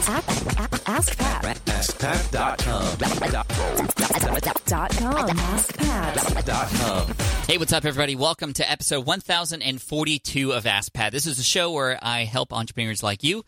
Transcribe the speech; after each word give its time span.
Ask, 0.00 0.58
ask, 0.58 0.88
ask 0.88 1.18
Pat. 1.18 1.42
AskPat.com. 1.66 2.96
Dot 4.64 4.90
com. 4.96 5.38
Ask 5.38 6.44
Dot 6.46 6.70
com. 6.70 7.14
Hey, 7.46 7.58
what's 7.58 7.74
up, 7.74 7.84
everybody? 7.84 8.16
Welcome 8.16 8.54
to 8.54 8.70
episode 8.70 9.04
1042 9.04 10.52
of 10.52 10.64
Ask 10.64 10.94
Pat. 10.94 11.12
This 11.12 11.26
is 11.26 11.38
a 11.38 11.42
show 11.42 11.72
where 11.72 11.98
I 12.00 12.24
help 12.24 12.54
entrepreneurs 12.54 13.02
like 13.02 13.22
you 13.22 13.44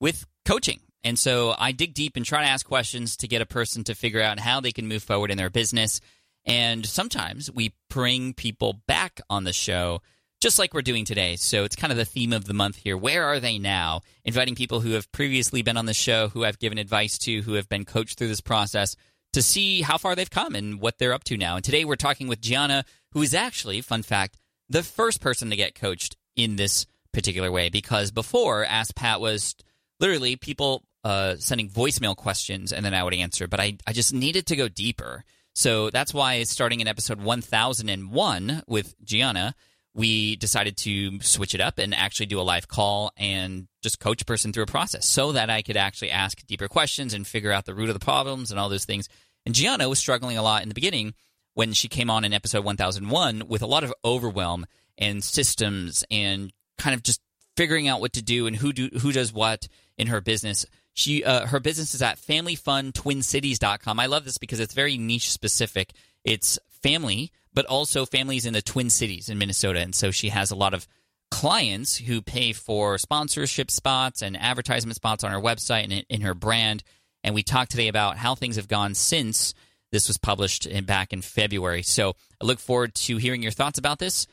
with 0.00 0.24
coaching. 0.46 0.80
And 1.04 1.18
so 1.18 1.54
I 1.58 1.72
dig 1.72 1.92
deep 1.92 2.16
and 2.16 2.24
try 2.24 2.44
to 2.44 2.48
ask 2.48 2.64
questions 2.64 3.18
to 3.18 3.28
get 3.28 3.42
a 3.42 3.46
person 3.46 3.84
to 3.84 3.94
figure 3.94 4.22
out 4.22 4.40
how 4.40 4.60
they 4.60 4.72
can 4.72 4.88
move 4.88 5.02
forward 5.02 5.30
in 5.30 5.36
their 5.36 5.50
business. 5.50 6.00
And 6.46 6.86
sometimes 6.86 7.52
we 7.52 7.74
bring 7.90 8.32
people 8.32 8.80
back 8.86 9.20
on 9.28 9.44
the 9.44 9.52
show, 9.52 10.00
just 10.40 10.58
like 10.58 10.72
we're 10.72 10.82
doing 10.82 11.04
today. 11.04 11.36
So 11.36 11.64
it's 11.64 11.76
kind 11.76 11.90
of 11.90 11.98
the 11.98 12.04
theme 12.04 12.32
of 12.32 12.46
the 12.46 12.54
month 12.54 12.76
here. 12.76 12.96
Where 12.96 13.24
are 13.24 13.40
they 13.40 13.58
now? 13.58 14.00
Inviting 14.24 14.54
people 14.54 14.80
who 14.80 14.92
have 14.92 15.10
previously 15.12 15.62
been 15.62 15.76
on 15.76 15.86
the 15.86 15.94
show, 15.94 16.28
who 16.28 16.44
I've 16.44 16.58
given 16.58 16.78
advice 16.78 17.18
to, 17.18 17.42
who 17.42 17.54
have 17.54 17.68
been 17.68 17.84
coached 17.84 18.18
through 18.18 18.28
this 18.28 18.40
process 18.40 18.96
to 19.34 19.42
see 19.42 19.82
how 19.82 19.98
far 19.98 20.14
they've 20.14 20.30
come 20.30 20.54
and 20.54 20.80
what 20.80 20.98
they're 20.98 21.12
up 21.12 21.24
to 21.24 21.36
now. 21.36 21.56
And 21.56 21.64
today 21.64 21.84
we're 21.84 21.96
talking 21.96 22.26
with 22.26 22.40
Gianna, 22.40 22.84
who 23.12 23.22
is 23.22 23.34
actually, 23.34 23.80
fun 23.82 24.02
fact, 24.02 24.38
the 24.68 24.82
first 24.82 25.20
person 25.20 25.50
to 25.50 25.56
get 25.56 25.74
coached 25.74 26.16
in 26.36 26.56
this 26.56 26.86
particular 27.12 27.52
way. 27.52 27.68
Because 27.68 28.10
before, 28.10 28.64
Ask 28.64 28.94
Pat 28.94 29.20
was 29.20 29.54
literally 30.00 30.36
people 30.36 30.82
uh, 31.04 31.36
sending 31.38 31.68
voicemail 31.68 32.16
questions 32.16 32.72
and 32.72 32.84
then 32.84 32.94
I 32.94 33.04
would 33.04 33.14
answer. 33.14 33.46
But 33.46 33.60
I, 33.60 33.76
I 33.86 33.92
just 33.92 34.14
needed 34.14 34.46
to 34.46 34.56
go 34.56 34.68
deeper. 34.68 35.24
So 35.54 35.90
that's 35.90 36.14
why 36.14 36.42
starting 36.44 36.80
in 36.80 36.88
episode 36.88 37.20
1001 37.20 38.62
with 38.66 38.94
Gianna, 39.04 39.54
we 39.94 40.36
decided 40.36 40.76
to 40.76 41.20
switch 41.20 41.54
it 41.54 41.60
up 41.60 41.78
and 41.78 41.94
actually 41.94 42.26
do 42.26 42.40
a 42.40 42.42
live 42.42 42.68
call 42.68 43.12
and 43.16 43.66
just 43.82 43.98
coach 43.98 44.22
a 44.22 44.24
person 44.24 44.52
through 44.52 44.62
a 44.62 44.66
process 44.66 45.04
so 45.04 45.32
that 45.32 45.50
I 45.50 45.62
could 45.62 45.76
actually 45.76 46.10
ask 46.10 46.46
deeper 46.46 46.68
questions 46.68 47.12
and 47.12 47.26
figure 47.26 47.52
out 47.52 47.66
the 47.66 47.74
root 47.74 47.88
of 47.88 47.94
the 47.94 48.04
problems 48.04 48.50
and 48.50 48.60
all 48.60 48.68
those 48.68 48.84
things. 48.84 49.08
And 49.44 49.54
Gianna 49.54 49.88
was 49.88 49.98
struggling 49.98 50.38
a 50.38 50.42
lot 50.42 50.62
in 50.62 50.68
the 50.68 50.74
beginning 50.74 51.14
when 51.54 51.72
she 51.72 51.88
came 51.88 52.10
on 52.10 52.24
in 52.24 52.32
episode 52.32 52.64
1001 52.64 53.48
with 53.48 53.62
a 53.62 53.66
lot 53.66 53.82
of 53.82 53.92
overwhelm 54.04 54.66
and 54.96 55.24
systems 55.24 56.04
and 56.10 56.52
kind 56.78 56.94
of 56.94 57.02
just 57.02 57.20
figuring 57.56 57.88
out 57.88 58.00
what 58.00 58.12
to 58.12 58.22
do 58.22 58.46
and 58.46 58.56
who 58.56 58.72
do 58.72 58.88
who 59.00 59.12
does 59.12 59.32
what 59.32 59.66
in 59.98 60.06
her 60.06 60.20
business. 60.20 60.64
She 60.94 61.24
uh, 61.24 61.46
her 61.46 61.60
business 61.60 61.94
is 61.94 62.02
at 62.02 62.18
familyfuntwincities.com. 62.18 64.00
I 64.00 64.06
love 64.06 64.24
this 64.24 64.38
because 64.38 64.60
it's 64.60 64.74
very 64.74 64.96
niche 64.98 65.30
specific. 65.30 65.92
It's 66.24 66.58
family, 66.82 67.32
but 67.52 67.66
also 67.66 68.06
families 68.06 68.46
in 68.46 68.52
the 68.52 68.62
Twin 68.62 68.90
Cities 68.90 69.28
in 69.28 69.38
Minnesota, 69.38 69.80
and 69.80 69.94
so 69.94 70.10
she 70.10 70.28
has 70.28 70.50
a 70.50 70.56
lot 70.56 70.74
of 70.74 70.86
clients 71.30 71.96
who 71.96 72.20
pay 72.20 72.52
for 72.52 72.98
sponsorship 72.98 73.70
spots 73.70 74.22
and 74.22 74.36
advertisement 74.36 74.96
spots 74.96 75.24
on 75.24 75.30
her 75.30 75.40
website 75.40 75.84
and 75.84 76.04
in, 76.08 76.20
her 76.22 76.34
brand. 76.34 76.82
And 77.22 77.34
we 77.34 77.42
talked 77.42 77.70
today 77.70 77.88
about 77.88 78.16
how 78.16 78.34
things 78.34 78.56
have 78.56 78.68
gone 78.68 78.94
since 78.94 79.54
this 79.92 80.08
was 80.08 80.18
published 80.18 80.66
in, 80.66 80.84
back 80.84 81.12
in 81.12 81.22
February. 81.22 81.82
So 81.82 82.14
I 82.40 82.44
look 82.44 82.58
forward 82.58 82.94
to 82.94 83.16
hearing 83.16 83.42
your 83.42 83.52
thoughts 83.52 83.78
about 83.78 83.98
this. 83.98 84.26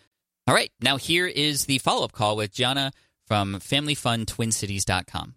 All 0.48 0.56
right, 0.56 0.72
now 0.82 0.98
here 0.98 1.28
is 1.28 1.66
the 1.66 1.78
follow 1.80 2.06
up 2.06 2.14
call 2.14 2.38
with 2.38 2.54
Gianna 2.54 2.92
from 3.26 3.56
FamilyFunTwinCities.com. 3.56 5.36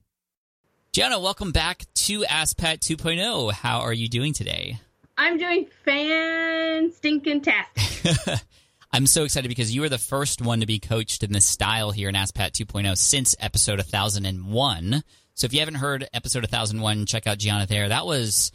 Gianna, 0.92 1.20
welcome 1.20 1.52
back 1.52 1.84
to 1.94 2.22
AskPat 2.22 2.78
2.0. 2.78 3.52
How 3.52 3.80
are 3.80 3.92
you 3.92 4.08
doing 4.08 4.32
today? 4.32 4.80
I'm 5.20 5.36
doing 5.36 5.66
fan 5.84 6.90
stinking 6.92 7.42
tastic. 7.42 8.40
I'm 8.90 9.06
so 9.06 9.24
excited 9.24 9.48
because 9.48 9.72
you 9.72 9.82
were 9.82 9.90
the 9.90 9.98
first 9.98 10.40
one 10.40 10.60
to 10.60 10.66
be 10.66 10.78
coached 10.78 11.22
in 11.22 11.30
this 11.30 11.44
style 11.44 11.90
here 11.90 12.08
in 12.08 12.14
AskPat 12.14 12.52
2.0 12.52 12.96
since 12.96 13.36
episode 13.38 13.80
1001. 13.80 15.04
So 15.34 15.44
if 15.44 15.52
you 15.52 15.58
haven't 15.58 15.74
heard 15.74 16.08
episode 16.14 16.44
1001, 16.44 17.04
check 17.04 17.26
out 17.26 17.36
Gianna 17.36 17.66
there. 17.66 17.90
That 17.90 18.06
was, 18.06 18.50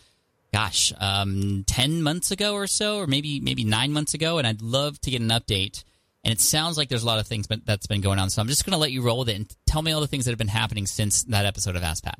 gosh, 0.52 0.92
um, 1.00 1.66
10 1.68 2.02
months 2.02 2.32
ago 2.32 2.56
or 2.56 2.66
so, 2.66 2.98
or 2.98 3.06
maybe 3.06 3.40
maybe 3.40 3.64
nine 3.64 3.92
months 3.92 4.16
ago. 4.16 4.40
And 4.40 4.48
I'd 4.48 4.64
love 4.64 5.00
to 5.02 5.12
get 5.12 5.22
an 5.22 5.30
update. 5.30 5.84
And 6.24 6.32
it 6.32 6.42
sounds 6.42 6.80
like 6.80 6.90
there's 6.90 7.04
a 7.04 7.08
lot 7.08 7.20
of 7.20 7.28
things 7.28 7.46
that's 7.64 7.86
been 7.86 8.02
going 8.02 8.18
on. 8.18 8.32
So 8.32 8.42
I'm 8.42 8.48
just 8.48 8.66
going 8.66 8.74
to 8.74 8.80
let 8.80 8.92
you 8.92 9.04
roll 9.04 9.20
with 9.20 9.30
it 9.30 9.36
and 9.36 9.56
tell 9.68 9.84
me 9.84 9.92
all 9.92 10.02
the 10.02 10.08
things 10.08 10.26
that 10.26 10.32
have 10.32 10.40
been 10.40 10.48
happening 10.48 10.88
since 10.88 11.26
that 11.26 11.46
episode 11.46 11.76
of 11.76 11.84
AskPat. 11.84 12.16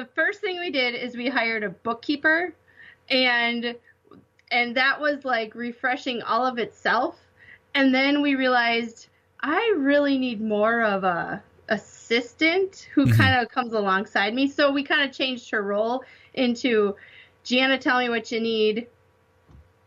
The 0.00 0.06
first 0.14 0.40
thing 0.40 0.58
we 0.58 0.70
did 0.70 0.94
is 0.94 1.14
we 1.14 1.28
hired 1.28 1.62
a 1.62 1.68
bookkeeper, 1.68 2.54
and 3.10 3.76
and 4.50 4.74
that 4.74 4.98
was 4.98 5.26
like 5.26 5.54
refreshing 5.54 6.22
all 6.22 6.46
of 6.46 6.56
itself. 6.56 7.18
And 7.74 7.94
then 7.94 8.22
we 8.22 8.34
realized 8.34 9.08
I 9.40 9.74
really 9.76 10.16
need 10.16 10.40
more 10.40 10.80
of 10.80 11.04
a 11.04 11.42
assistant 11.68 12.88
who 12.94 13.04
Mhm. 13.04 13.18
kind 13.18 13.42
of 13.42 13.50
comes 13.50 13.74
alongside 13.74 14.32
me. 14.32 14.48
So 14.48 14.72
we 14.72 14.84
kind 14.84 15.02
of 15.02 15.14
changed 15.14 15.50
her 15.50 15.60
role 15.60 16.02
into 16.32 16.96
Gianna, 17.44 17.76
tell 17.76 17.98
me 17.98 18.08
what 18.08 18.32
you 18.32 18.40
need. 18.40 18.86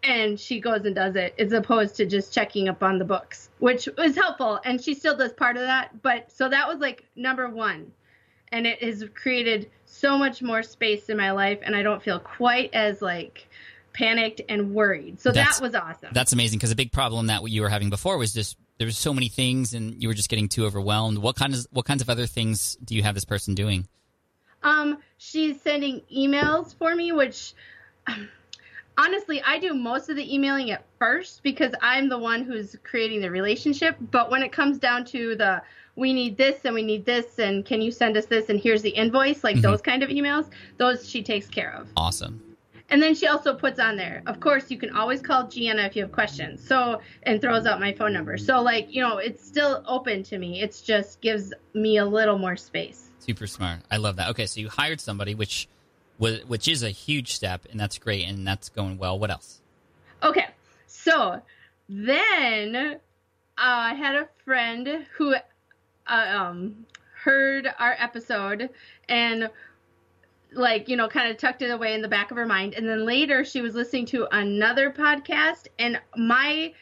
And 0.04 0.40
she 0.40 0.60
goes 0.60 0.86
and 0.86 0.94
does 0.94 1.16
it 1.16 1.34
as 1.40 1.54
opposed 1.54 1.96
to 1.96 2.06
just 2.06 2.32
checking 2.32 2.70
up 2.70 2.84
on 2.84 3.00
the 3.00 3.06
books, 3.06 3.50
which 3.58 3.90
was 3.98 4.16
helpful. 4.16 4.60
And 4.64 4.80
she 4.80 4.94
still 4.94 5.18
does 5.18 5.34
part 5.34 5.58
of 5.58 5.64
that. 5.64 6.04
But 6.04 6.32
so 6.32 6.50
that 6.50 6.68
was 6.68 6.78
like 6.78 7.04
number 7.16 7.50
one. 7.50 7.92
And 8.52 8.68
it 8.68 8.84
has 8.84 9.04
created 9.16 9.72
so 10.04 10.18
much 10.18 10.42
more 10.42 10.62
space 10.64 11.08
in 11.08 11.16
my 11.16 11.32
life. 11.32 11.60
And 11.64 11.74
I 11.78 11.82
don't 11.82 12.04
feel 12.04 12.20
quite 12.20 12.74
as 12.74 13.02
like 13.02 13.48
panicked 13.94 14.42
and 14.50 14.74
worried. 14.74 15.22
So 15.22 15.32
That's- 15.32 15.60
that 15.60 15.64
was 15.64 15.76
awesome. 15.76 16.10
That's 16.12 16.34
amazing 16.34 16.60
because 16.60 16.72
a 16.72 16.76
big 16.76 16.92
problem 16.92 17.28
that 17.28 17.50
you 17.50 17.62
were 17.62 17.70
having 17.70 17.90
before 17.90 18.18
was 18.18 18.34
just 18.34 18.58
there 18.80 18.86
was 18.86 18.98
so 18.98 19.14
many 19.14 19.30
things 19.30 19.74
and 19.74 20.02
you 20.02 20.10
were 20.10 20.14
just 20.14 20.28
getting 20.28 20.50
too 20.50 20.66
overwhelmed. 20.66 21.20
What 21.20 21.38
kind 21.38 21.54
of 21.54 21.66
what 21.72 21.86
kinds 21.86 22.02
of 22.02 22.10
other 22.10 22.26
things 22.26 22.76
do 22.84 22.96
you 22.96 23.04
have 23.04 23.16
this 23.16 23.24
person 23.24 23.56
doing? 23.56 23.88
Um, 24.62 24.98
she's 25.18 25.62
sending 25.62 26.02
emails 26.14 26.76
for 26.76 26.94
me, 26.94 27.14
which 27.14 27.54
honestly, 28.98 29.42
I 29.42 29.60
do 29.60 29.74
most 29.74 30.10
of 30.10 30.18
the 30.18 30.36
emailing 30.36 30.72
at 30.72 30.84
first 31.00 31.44
because 31.44 31.74
I'm 31.82 32.10
the 32.10 32.20
one 32.20 32.44
who's 32.44 32.76
creating 32.84 33.22
the 33.22 33.32
relationship. 33.32 33.96
But 34.02 34.30
when 34.30 34.44
it 34.44 34.52
comes 34.52 34.80
down 34.80 35.06
to 35.06 35.36
the 35.38 35.62
we 35.96 36.14
need 36.14 36.38
this 36.38 36.62
and 36.66 36.74
we 36.74 36.82
need 36.84 37.06
this 37.06 37.38
and 37.40 37.66
can 37.66 37.82
you 37.82 37.92
send 37.92 38.18
us 38.18 38.26
this 38.26 38.50
and 38.50 38.60
here's 38.60 38.82
the 38.82 38.90
invoice, 38.90 39.44
like 39.44 39.58
Mhm. 39.58 39.62
those 39.62 39.82
kind 39.82 40.02
of 40.04 40.10
emails, 40.10 40.50
those 40.78 41.08
she 41.08 41.22
takes 41.22 41.48
care 41.48 41.74
of. 41.74 41.88
Awesome. 41.96 42.42
And 42.90 43.02
then 43.02 43.16
she 43.16 43.28
also 43.28 43.56
puts 43.56 43.80
on 43.80 43.96
there, 43.96 44.22
of 44.28 44.40
course, 44.40 44.70
you 44.70 44.78
can 44.78 44.96
always 44.96 45.22
call 45.22 45.48
Gianna 45.48 45.84
if 45.84 45.96
you 45.96 46.04
have 46.04 46.12
questions. 46.12 46.66
So, 46.68 47.02
and 47.24 47.42
throws 47.42 47.66
out 47.66 47.80
my 47.80 47.94
phone 47.94 48.14
number. 48.14 48.38
So, 48.38 48.62
like, 48.62 48.94
you 48.94 49.02
know, 49.02 49.18
it's 49.18 49.44
still 49.44 49.84
open 49.88 50.22
to 50.24 50.38
me. 50.38 50.62
It's 50.62 50.82
just 50.82 51.20
gives 51.22 51.54
me 51.74 51.98
a 51.98 52.06
little 52.06 52.38
more 52.38 52.56
space. 52.56 53.10
Super 53.20 53.48
smart. 53.48 53.80
I 53.90 53.98
love 53.98 54.18
that. 54.18 54.30
Okay, 54.32 54.46
so 54.46 54.60
you 54.60 54.70
hired 54.70 55.00
somebody, 55.00 55.34
which 55.34 55.68
was 56.20 56.44
which 56.46 56.68
is 56.68 56.84
a 56.84 56.90
huge 56.90 57.34
step, 57.34 57.66
and 57.72 57.80
that's 57.80 57.98
great, 57.98 58.28
and 58.28 58.46
that's 58.46 58.70
going 58.70 58.98
well. 58.98 59.18
What 59.18 59.32
else? 59.32 59.62
Okay, 60.22 60.48
so 60.86 61.42
then 61.90 62.76
uh, 62.76 62.98
I 63.58 63.94
had 63.96 64.16
a 64.16 64.28
friend 64.46 65.06
who 65.18 65.36
uh, 66.08 66.36
um, 66.38 66.86
heard 67.24 67.68
our 67.80 67.96
episode 68.00 68.70
and 69.08 69.50
like 70.52 70.88
you 70.88 70.96
know 70.96 71.08
kind 71.08 71.32
of 71.32 71.38
tucked 71.38 71.62
it 71.62 71.70
away 71.70 71.94
in 71.94 72.02
the 72.02 72.08
back 72.08 72.32
of 72.32 72.38
her 72.38 72.46
mind. 72.46 72.74
And 72.76 72.88
then 72.88 73.06
later 73.06 73.44
she 73.44 73.62
was 73.62 73.76
listening 73.76 74.06
to 74.08 74.28
another 74.36 74.92
podcast 74.92 75.68
and 75.80 76.00
my 76.16 76.74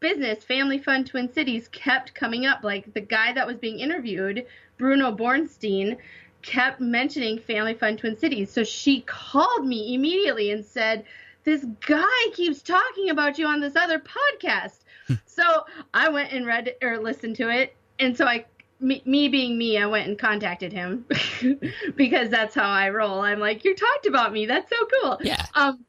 business 0.00 0.44
family 0.44 0.78
fun 0.78 1.04
twin 1.04 1.32
cities 1.32 1.68
kept 1.68 2.14
coming 2.14 2.46
up. 2.46 2.64
Like 2.64 2.92
the 2.94 3.00
guy 3.00 3.32
that 3.32 3.46
was 3.46 3.58
being 3.58 3.80
interviewed 3.80 4.46
Bruno 4.78 5.14
Bornsztein 5.14 5.96
kept 6.42 6.80
mentioning 6.80 7.38
family 7.38 7.74
fun 7.74 7.96
twin 7.96 8.16
cities. 8.16 8.50
So 8.50 8.62
she 8.62 9.00
called 9.02 9.66
me 9.66 9.94
immediately 9.94 10.50
and 10.52 10.64
said 10.64 11.04
this 11.44 11.64
guy 11.86 12.30
keeps 12.32 12.62
talking 12.62 13.10
about 13.10 13.38
you 13.38 13.46
on 13.46 13.60
this 13.60 13.76
other 13.76 14.00
podcast. 14.00 14.80
So 15.24 15.64
i 15.94 16.08
went 16.08 16.32
and 16.32 16.46
read 16.46 16.74
or 16.82 16.98
listened 16.98 17.36
to 17.36 17.48
it 17.48 17.74
and 17.98 18.16
so 18.16 18.24
i 18.26 18.44
me, 18.80 19.02
me 19.04 19.28
being 19.28 19.58
me 19.58 19.76
i 19.78 19.86
went 19.86 20.06
and 20.08 20.18
contacted 20.18 20.72
him 20.72 21.04
because 21.96 22.28
that's 22.30 22.54
how 22.54 22.68
i 22.68 22.88
roll. 22.90 23.20
I'm 23.20 23.40
like 23.40 23.64
you 23.64 23.74
talked 23.74 24.06
about 24.06 24.32
me. 24.32 24.46
That's 24.46 24.70
so 24.70 24.76
cool. 25.02 25.18
Yeah. 25.20 25.44
um 25.54 25.84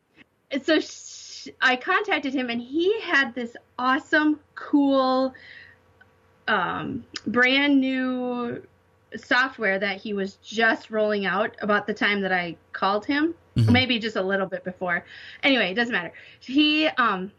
so 0.64 0.80
sh- 0.80 1.50
i 1.62 1.76
contacted 1.76 2.34
him 2.34 2.50
and 2.50 2.60
he 2.62 3.00
had 3.02 3.36
this 3.36 3.56
awesome 3.78 4.40
cool 4.56 5.34
um 6.48 7.04
brand 7.28 7.80
new 7.80 8.62
software 9.16 9.78
that 9.80 9.98
he 9.98 10.14
was 10.14 10.36
just 10.38 10.90
rolling 10.92 11.26
out 11.26 11.56
about 11.62 11.86
the 11.88 11.94
time 11.94 12.22
that 12.22 12.32
i 12.32 12.56
called 12.74 13.06
him. 13.06 13.36
Mhm. 13.56 13.72
maybe 13.72 14.00
just 14.00 14.16
a 14.16 14.22
little 14.22 14.48
bit 14.48 14.64
before. 14.64 15.06
Anyway 15.44 15.72
it 15.72 15.76
doesn't 15.76 15.92
matter. 15.94 16.14
He 16.40 16.88
um 16.88 17.32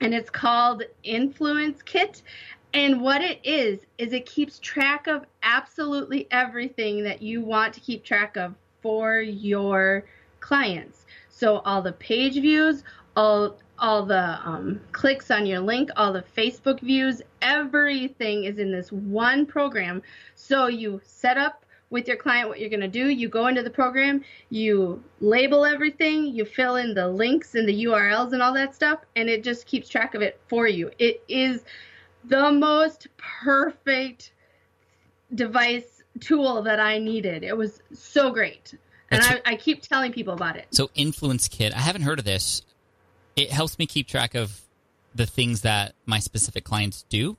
and 0.00 0.14
it's 0.14 0.30
called 0.30 0.84
influence 1.02 1.82
kit 1.82 2.22
and 2.78 3.00
what 3.02 3.20
it 3.20 3.40
is 3.42 3.80
is 3.98 4.12
it 4.12 4.24
keeps 4.24 4.60
track 4.60 5.08
of 5.08 5.24
absolutely 5.42 6.28
everything 6.30 7.02
that 7.02 7.20
you 7.20 7.40
want 7.40 7.74
to 7.74 7.80
keep 7.80 8.04
track 8.04 8.36
of 8.36 8.54
for 8.80 9.20
your 9.20 10.04
clients 10.38 11.04
so 11.28 11.58
all 11.58 11.82
the 11.82 11.92
page 11.92 12.34
views 12.34 12.84
all 13.16 13.58
all 13.80 14.06
the 14.06 14.38
um, 14.44 14.80
clicks 14.92 15.28
on 15.28 15.44
your 15.44 15.58
link 15.58 15.90
all 15.96 16.12
the 16.12 16.24
facebook 16.36 16.78
views 16.80 17.20
everything 17.42 18.44
is 18.44 18.60
in 18.60 18.70
this 18.70 18.92
one 18.92 19.44
program 19.44 20.00
so 20.36 20.68
you 20.68 21.00
set 21.02 21.36
up 21.36 21.64
with 21.90 22.06
your 22.06 22.16
client 22.16 22.48
what 22.48 22.60
you're 22.60 22.68
going 22.68 22.80
to 22.80 22.86
do. 22.86 23.08
You 23.08 23.30
go 23.30 23.46
into 23.46 23.62
the 23.62 23.70
program, 23.70 24.22
you 24.50 25.02
label 25.20 25.64
everything, 25.64 26.26
you 26.26 26.44
fill 26.44 26.76
in 26.76 26.92
the 26.92 27.08
links 27.08 27.54
and 27.54 27.66
the 27.66 27.84
URLs 27.86 28.34
and 28.34 28.42
all 28.42 28.52
that 28.52 28.74
stuff, 28.74 28.98
and 29.16 29.26
it 29.30 29.42
just 29.42 29.64
keeps 29.64 29.88
track 29.88 30.14
of 30.14 30.20
it 30.20 30.38
for 30.48 30.68
you. 30.68 30.90
It 30.98 31.22
is 31.28 31.64
the 32.28 32.52
most 32.52 33.08
perfect 33.16 34.32
device 35.34 36.02
tool 36.20 36.62
that 36.62 36.80
I 36.80 36.98
needed. 36.98 37.44
It 37.44 37.56
was 37.56 37.80
so 37.92 38.30
great. 38.30 38.74
And 39.10 39.22
I, 39.22 39.40
I 39.44 39.56
keep 39.56 39.82
telling 39.82 40.12
people 40.12 40.34
about 40.34 40.56
it. 40.56 40.66
So 40.70 40.90
Influence 40.94 41.48
Kit, 41.48 41.74
I 41.74 41.80
haven't 41.80 42.02
heard 42.02 42.18
of 42.18 42.24
this. 42.24 42.62
It 43.36 43.50
helps 43.50 43.78
me 43.78 43.86
keep 43.86 44.06
track 44.08 44.34
of 44.34 44.60
the 45.14 45.26
things 45.26 45.62
that 45.62 45.94
my 46.06 46.18
specific 46.18 46.64
clients 46.64 47.04
do. 47.08 47.36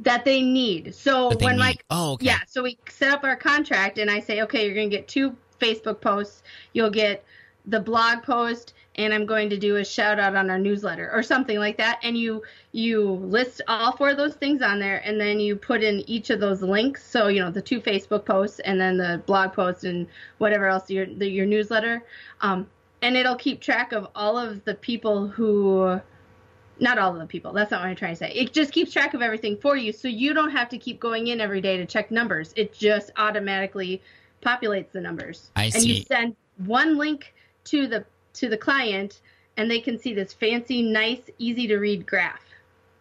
that 0.00 0.24
they 0.24 0.42
need. 0.42 0.94
So 0.94 1.30
they 1.30 1.44
when 1.44 1.54
need. 1.56 1.60
like 1.60 1.84
Oh, 1.90 2.12
okay. 2.12 2.26
yeah, 2.26 2.40
so 2.46 2.62
we 2.62 2.78
set 2.90 3.10
up 3.12 3.24
our 3.24 3.36
contract 3.36 3.98
and 3.98 4.10
I 4.10 4.20
say, 4.20 4.42
okay, 4.42 4.66
you're 4.66 4.74
going 4.74 4.90
to 4.90 4.96
get 4.96 5.08
two 5.08 5.34
Facebook 5.58 6.00
posts. 6.00 6.42
You'll 6.74 6.90
get 6.90 7.24
the 7.64 7.80
blog 7.80 8.22
post 8.22 8.74
and 8.96 9.12
I'm 9.12 9.26
going 9.26 9.50
to 9.50 9.58
do 9.58 9.76
a 9.76 9.84
shout 9.84 10.18
out 10.18 10.34
on 10.34 10.50
our 10.50 10.58
newsletter 10.58 11.10
or 11.12 11.22
something 11.22 11.58
like 11.58 11.76
that. 11.78 12.00
And 12.02 12.16
you 12.16 12.42
you 12.72 13.02
list 13.02 13.60
all 13.68 13.92
four 13.92 14.10
of 14.10 14.16
those 14.16 14.34
things 14.34 14.62
on 14.62 14.78
there 14.78 15.02
and 15.04 15.20
then 15.20 15.38
you 15.38 15.56
put 15.56 15.82
in 15.82 16.00
each 16.08 16.30
of 16.30 16.40
those 16.40 16.62
links. 16.62 17.08
So 17.08 17.28
you 17.28 17.40
know 17.40 17.50
the 17.50 17.62
two 17.62 17.80
facebook 17.80 18.24
posts 18.24 18.60
and 18.60 18.80
then 18.80 18.96
the 18.96 19.22
blog 19.26 19.52
post 19.52 19.84
and 19.84 20.06
whatever 20.38 20.66
else 20.66 20.90
your 20.90 21.06
the, 21.06 21.28
your 21.28 21.46
newsletter. 21.46 22.04
Um, 22.40 22.66
and 23.02 23.16
it'll 23.16 23.36
keep 23.36 23.60
track 23.60 23.92
of 23.92 24.08
all 24.14 24.38
of 24.38 24.64
the 24.64 24.74
people 24.74 25.28
who 25.28 26.00
not 26.78 26.98
all 26.98 27.12
of 27.12 27.18
the 27.18 27.26
people 27.26 27.54
that's 27.54 27.70
not 27.70 27.80
what 27.80 27.88
i'm 27.88 27.96
trying 27.96 28.12
to 28.12 28.18
say. 28.18 28.30
It 28.32 28.52
just 28.52 28.72
keeps 28.72 28.92
track 28.92 29.14
of 29.14 29.22
everything 29.22 29.58
for 29.58 29.76
you. 29.76 29.92
So 29.92 30.08
you 30.08 30.32
don't 30.32 30.50
have 30.50 30.68
to 30.70 30.78
keep 30.78 31.00
going 31.00 31.28
in 31.28 31.40
every 31.40 31.60
day 31.60 31.76
to 31.76 31.86
check 31.86 32.10
numbers. 32.10 32.52
It 32.56 32.72
just 32.72 33.10
automatically 33.16 34.02
populates 34.42 34.92
the 34.92 35.00
numbers. 35.00 35.50
I 35.56 35.70
and 35.74 35.84
you 35.84 36.02
send 36.02 36.36
one 36.58 36.96
link 36.96 37.34
to 37.64 37.86
the 37.86 38.04
to 38.36 38.48
the 38.48 38.56
client 38.56 39.20
and 39.56 39.70
they 39.70 39.80
can 39.80 39.98
see 39.98 40.14
this 40.14 40.32
fancy 40.32 40.82
nice 40.82 41.20
easy 41.38 41.66
to 41.68 41.76
read 41.78 42.06
graph 42.06 42.40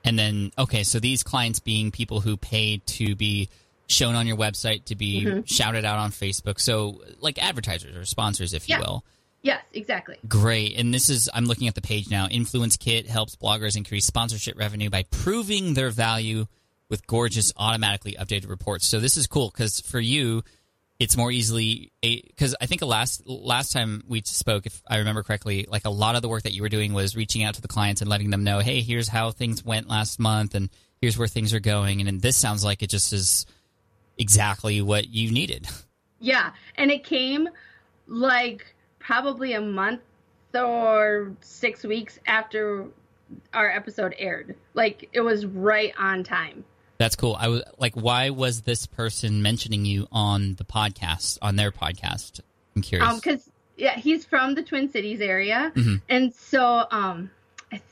And 0.04 0.18
then, 0.20 0.52
okay, 0.58 0.84
so 0.84 1.00
these 1.00 1.24
clients 1.24 1.60
being 1.60 1.92
people 1.92 2.22
who 2.22 2.38
pay 2.38 2.78
to 2.86 3.16
be 3.16 3.50
shown 3.88 4.16
on 4.16 4.26
your 4.28 4.38
website, 4.38 4.86
to 4.86 4.96
be 4.96 5.26
Mm-hmm. 5.26 5.42
shouted 5.46 5.86
out 5.86 6.00
on 6.00 6.12
Facebook. 6.12 6.60
So, 6.60 7.02
like 7.20 7.38
advertisers 7.44 7.96
or 7.96 8.06
sponsors, 8.06 8.54
if 8.54 8.68
you 8.70 8.78
will. 8.80 9.04
yes 9.44 9.62
exactly 9.74 10.18
Great. 10.28 10.78
And 10.78 10.94
this 10.94 11.10
is, 11.10 11.30
I'm 11.34 11.46
looking 11.46 11.68
at 11.68 11.76
the 11.76 11.82
page 11.82 12.10
now. 12.10 12.28
Influence 12.28 12.78
Kit 12.78 13.08
helps 13.08 13.36
bloggers 13.36 13.76
increase 13.78 14.06
sponsorship 14.06 14.58
revenue 14.58 14.90
by 14.90 15.04
proving 15.12 15.74
their 15.76 15.90
value 15.92 16.48
with 16.90 17.06
gorgeous, 17.08 17.52
automatically 17.58 18.16
updated 18.20 18.50
reports. 18.50 18.88
So, 18.88 19.00
this 19.00 19.18
is 19.18 19.28
cool 19.28 19.50
because 19.52 19.80
for 19.82 20.00
you, 20.00 20.44
it's 21.00 21.18
more 21.18 21.32
easily 21.32 21.92
because 22.02 22.56
I 22.62 22.68
think 22.68 22.82
last 22.82 23.28
last 23.28 23.74
time 23.74 24.04
we 24.08 24.22
spoke, 24.26 24.66
if 24.66 24.82
I 24.88 25.00
remember 25.00 25.24
correctly, 25.24 25.66
like 25.70 25.86
a 25.86 25.90
lot 25.90 26.16
of 26.16 26.22
the 26.22 26.30
work 26.30 26.44
that 26.44 26.54
you 26.54 26.62
were 26.62 26.70
doing 26.70 26.94
was 26.94 27.16
reaching 27.16 27.44
out 27.44 27.56
to 27.56 27.62
the 27.62 27.68
clients 27.68 28.02
and 28.02 28.10
letting 28.10 28.30
them 28.30 28.44
know, 28.44 28.60
hey, 28.60 28.82
here's 28.82 29.08
how 29.08 29.32
things 29.32 29.64
went 29.64 29.90
last 29.90 30.20
month, 30.20 30.56
and 30.56 30.70
here's 31.02 31.18
where 31.18 31.28
things 31.28 31.54
are 31.54 31.60
going, 31.60 32.00
and, 32.00 32.08
and 32.08 32.22
this 32.22 32.38
sounds 32.38 32.64
like 32.64 32.82
it 32.82 32.90
just 32.90 33.12
is 33.12 33.46
exactly 34.18 34.82
what 34.82 35.10
you 35.10 35.32
needed. 35.32 35.68
Yeah, 36.20 36.52
and 36.76 36.92
it 36.92 37.04
came 37.04 37.50
like 38.08 38.74
probably 39.00 39.54
a 39.54 39.62
month 39.62 40.02
or 40.54 41.34
six 41.42 41.84
weeks 41.84 42.18
after 42.26 42.86
our 43.54 43.70
episode 43.70 44.16
aired. 44.18 44.56
Like 44.74 45.10
it 45.12 45.22
was 45.22 45.46
right 45.46 45.94
on 46.00 46.24
time. 46.24 46.64
That's 46.98 47.16
cool. 47.16 47.36
I 47.40 47.50
was 47.50 47.62
like, 47.78 47.94
why 47.96 48.30
was 48.30 48.62
this 48.62 48.86
person 48.86 49.42
mentioning 49.42 49.86
you 49.86 50.08
on 50.12 50.56
the 50.56 50.64
podcast, 50.64 51.38
on 51.42 51.56
their 51.58 51.72
podcast? 51.72 52.40
I'm 52.76 52.82
curious. 52.82 53.10
Um, 53.10 53.16
because 53.18 53.50
yeah, 53.78 53.96
he's 53.98 54.24
from 54.26 54.56
the 54.56 54.64
Twin 54.64 54.90
Cities 54.90 55.20
area, 55.20 55.72
Mhm. 55.76 56.02
and 56.08 56.34
so 56.34 56.86
um, 56.92 57.30
I, 57.72 57.78
th- 57.78 57.84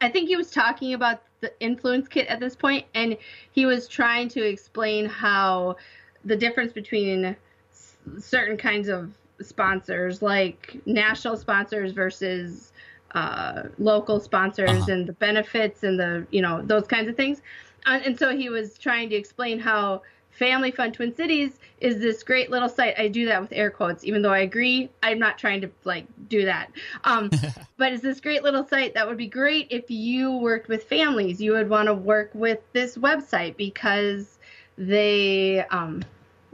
I 0.00 0.08
think 0.08 0.28
he 0.28 0.36
was 0.36 0.50
talking 0.50 0.94
about 0.94 1.22
the 1.40 1.52
influence 1.60 2.08
kit 2.08 2.26
at 2.28 2.40
this 2.40 2.56
point, 2.56 2.86
and 2.94 3.18
he 3.52 3.66
was 3.66 3.86
trying 3.88 4.28
to 4.30 4.42
explain 4.42 5.04
how 5.06 5.76
the 6.24 6.36
difference 6.36 6.72
between 6.72 7.36
s- 7.72 7.96
certain 8.18 8.56
kinds 8.56 8.88
of 8.88 9.12
sponsors, 9.42 10.22
like 10.22 10.78
national 10.86 11.36
sponsors 11.36 11.92
versus 11.92 12.72
uh, 13.14 13.64
local 13.78 14.18
sponsors, 14.20 14.70
Uh-huh. 14.70 14.92
and 14.92 15.06
the 15.06 15.12
benefits 15.12 15.82
and 15.82 16.00
the 16.00 16.26
you 16.30 16.40
know 16.40 16.62
those 16.62 16.86
kinds 16.86 17.08
of 17.10 17.16
things. 17.16 17.42
Uh, 17.86 18.00
and 18.04 18.18
so 18.18 18.36
he 18.36 18.50
was 18.50 18.76
trying 18.76 19.08
to 19.10 19.16
explain 19.16 19.58
how 19.58 20.02
Family 20.30 20.70
Fun 20.70 20.92
Twin 20.92 21.14
Cities 21.14 21.58
is 21.80 21.98
this 21.98 22.22
great 22.22 22.50
little 22.50 22.68
site. 22.68 22.98
I 22.98 23.08
do 23.08 23.24
that 23.26 23.40
with 23.40 23.52
air 23.52 23.70
quotes, 23.70 24.04
even 24.04 24.20
though 24.20 24.32
I 24.32 24.40
agree 24.40 24.90
I'm 25.02 25.18
not 25.18 25.38
trying 25.38 25.62
to 25.62 25.70
like 25.84 26.06
do 26.28 26.44
that. 26.44 26.70
Um, 27.04 27.30
but 27.78 27.92
it's 27.92 28.02
this 28.02 28.20
great 28.20 28.42
little 28.42 28.66
site 28.66 28.94
that 28.94 29.06
would 29.08 29.16
be 29.16 29.28
great 29.28 29.68
if 29.70 29.90
you 29.90 30.32
worked 30.32 30.68
with 30.68 30.84
families. 30.84 31.40
You 31.40 31.52
would 31.52 31.70
want 31.70 31.86
to 31.86 31.94
work 31.94 32.30
with 32.34 32.60
this 32.72 32.98
website 32.98 33.56
because 33.56 34.38
they, 34.76 35.64
um, 35.70 36.02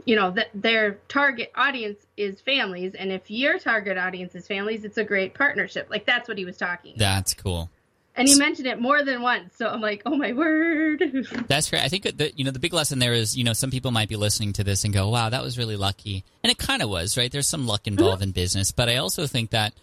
you 0.05 0.15
know, 0.15 0.31
th- 0.31 0.49
their 0.53 0.99
target 1.09 1.51
audience 1.55 2.05
is 2.15 2.39
families, 2.39 2.93
and 2.95 3.11
if 3.11 3.29
your 3.29 3.59
target 3.59 3.97
audience 3.97 4.35
is 4.35 4.47
families, 4.47 4.85
it's 4.85 4.97
a 4.97 5.03
great 5.03 5.33
partnership. 5.33 5.87
Like 5.89 6.05
that's 6.05 6.27
what 6.29 6.37
he 6.37 6.45
was 6.45 6.57
talking. 6.57 6.93
That's 6.97 7.33
cool. 7.33 7.69
And 8.15 8.27
he 8.27 8.35
mentioned 8.35 8.67
it 8.67 8.79
more 8.79 9.03
than 9.03 9.23
once, 9.23 9.55
so 9.57 9.67
I'm 9.67 9.81
like, 9.81 10.03
oh 10.05 10.15
my 10.15 10.33
word. 10.33 11.03
That's 11.47 11.69
great. 11.69 11.81
I 11.81 11.87
think 11.87 12.03
that 12.03 12.37
you 12.37 12.45
know 12.45 12.51
the 12.51 12.59
big 12.59 12.73
lesson 12.73 12.99
there 12.99 13.13
is 13.13 13.35
you 13.35 13.43
know 13.43 13.53
some 13.53 13.71
people 13.71 13.89
might 13.91 14.07
be 14.07 14.15
listening 14.15 14.53
to 14.53 14.63
this 14.63 14.83
and 14.83 14.93
go, 14.93 15.09
"Wow, 15.09 15.29
that 15.29 15.41
was 15.41 15.57
really 15.57 15.77
lucky," 15.77 16.23
and 16.43 16.51
it 16.51 16.59
kind 16.59 16.83
of 16.83 16.89
was, 16.89 17.17
right? 17.17 17.31
There's 17.31 17.47
some 17.47 17.65
luck 17.65 17.87
involved 17.87 18.21
mm-hmm. 18.21 18.29
in 18.29 18.31
business, 18.31 18.71
but 18.71 18.87
I 18.87 18.97
also 18.97 19.25
think 19.25 19.49
that 19.49 19.73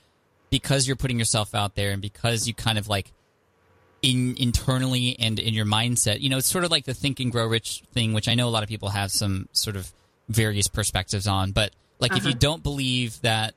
because 0.50 0.86
you're 0.86 0.96
putting 0.96 1.18
yourself 1.18 1.54
out 1.54 1.74
there 1.74 1.90
and 1.90 2.00
because 2.00 2.46
you 2.46 2.54
kind 2.54 2.78
of 2.78 2.88
like 2.88 3.12
in 4.02 4.36
internally 4.38 5.16
and 5.18 5.38
in 5.38 5.54
your 5.54 5.66
mindset, 5.66 6.20
you 6.20 6.28
know, 6.28 6.38
it's 6.38 6.50
sort 6.50 6.64
of 6.64 6.70
like 6.70 6.84
the 6.84 6.94
think 6.94 7.20
and 7.20 7.32
grow 7.32 7.46
rich 7.46 7.82
thing, 7.92 8.12
which 8.12 8.28
I 8.28 8.34
know 8.34 8.48
a 8.48 8.50
lot 8.50 8.62
of 8.62 8.68
people 8.68 8.90
have 8.90 9.10
some 9.10 9.48
sort 9.52 9.76
of 9.76 9.92
various 10.28 10.68
perspectives 10.68 11.26
on, 11.26 11.52
but 11.52 11.72
like 11.98 12.12
if 12.16 12.24
you 12.24 12.30
uh-huh. 12.30 12.38
don't 12.38 12.62
believe 12.62 13.20
that 13.22 13.54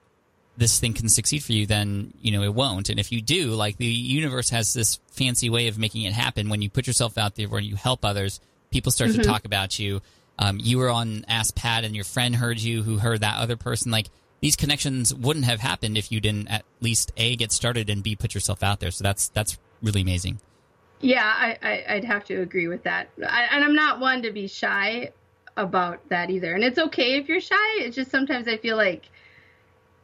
this 0.57 0.79
thing 0.79 0.93
can 0.93 1.09
succeed 1.09 1.43
for 1.43 1.53
you, 1.53 1.65
then 1.65 2.13
you 2.21 2.31
know 2.31 2.43
it 2.43 2.53
won't. 2.53 2.89
And 2.89 2.99
if 2.99 3.11
you 3.11 3.21
do, 3.21 3.51
like 3.51 3.77
the 3.77 3.85
universe 3.85 4.49
has 4.49 4.73
this 4.73 4.99
fancy 5.07 5.49
way 5.49 5.67
of 5.67 5.77
making 5.77 6.03
it 6.03 6.13
happen. 6.13 6.49
When 6.49 6.61
you 6.61 6.69
put 6.69 6.87
yourself 6.87 7.17
out 7.17 7.35
there, 7.35 7.47
when 7.49 7.63
you 7.63 7.75
help 7.75 8.05
others, 8.05 8.39
people 8.71 8.91
start 8.91 9.11
to 9.11 9.23
talk 9.23 9.45
about 9.45 9.79
you. 9.79 10.01
Um, 10.39 10.59
you 10.61 10.77
were 10.77 10.89
on 10.89 11.25
Ask 11.27 11.55
Pat, 11.55 11.83
and 11.83 11.95
your 11.95 12.05
friend 12.05 12.35
heard 12.35 12.59
you, 12.59 12.83
who 12.83 12.97
heard 12.97 13.21
that 13.21 13.37
other 13.39 13.55
person. 13.55 13.91
Like 13.91 14.07
these 14.41 14.55
connections 14.55 15.13
wouldn't 15.13 15.45
have 15.45 15.59
happened 15.59 15.97
if 15.97 16.11
you 16.11 16.19
didn't 16.19 16.49
at 16.49 16.65
least 16.81 17.11
a 17.17 17.35
get 17.35 17.51
started 17.51 17.89
and 17.89 18.03
b 18.03 18.15
put 18.15 18.33
yourself 18.33 18.61
out 18.63 18.79
there. 18.79 18.91
So 18.91 19.03
that's 19.03 19.29
that's 19.29 19.57
really 19.81 20.01
amazing. 20.01 20.39
Yeah, 21.01 21.23
I, 21.25 21.57
I, 21.61 21.95
I'd 21.95 22.05
have 22.05 22.23
to 22.25 22.41
agree 22.41 22.67
with 22.67 22.83
that. 22.83 23.09
I, 23.27 23.47
and 23.51 23.63
I'm 23.63 23.75
not 23.75 23.99
one 23.99 24.21
to 24.21 24.31
be 24.31 24.47
shy 24.47 25.11
about 25.57 26.07
that 26.09 26.29
either. 26.29 26.53
And 26.53 26.63
it's 26.63 26.79
okay 26.79 27.17
if 27.17 27.27
you're 27.27 27.41
shy. 27.41 27.55
It's 27.77 27.95
just 27.95 28.09
sometimes 28.09 28.47
I 28.47 28.57
feel 28.57 28.77
like 28.77 29.09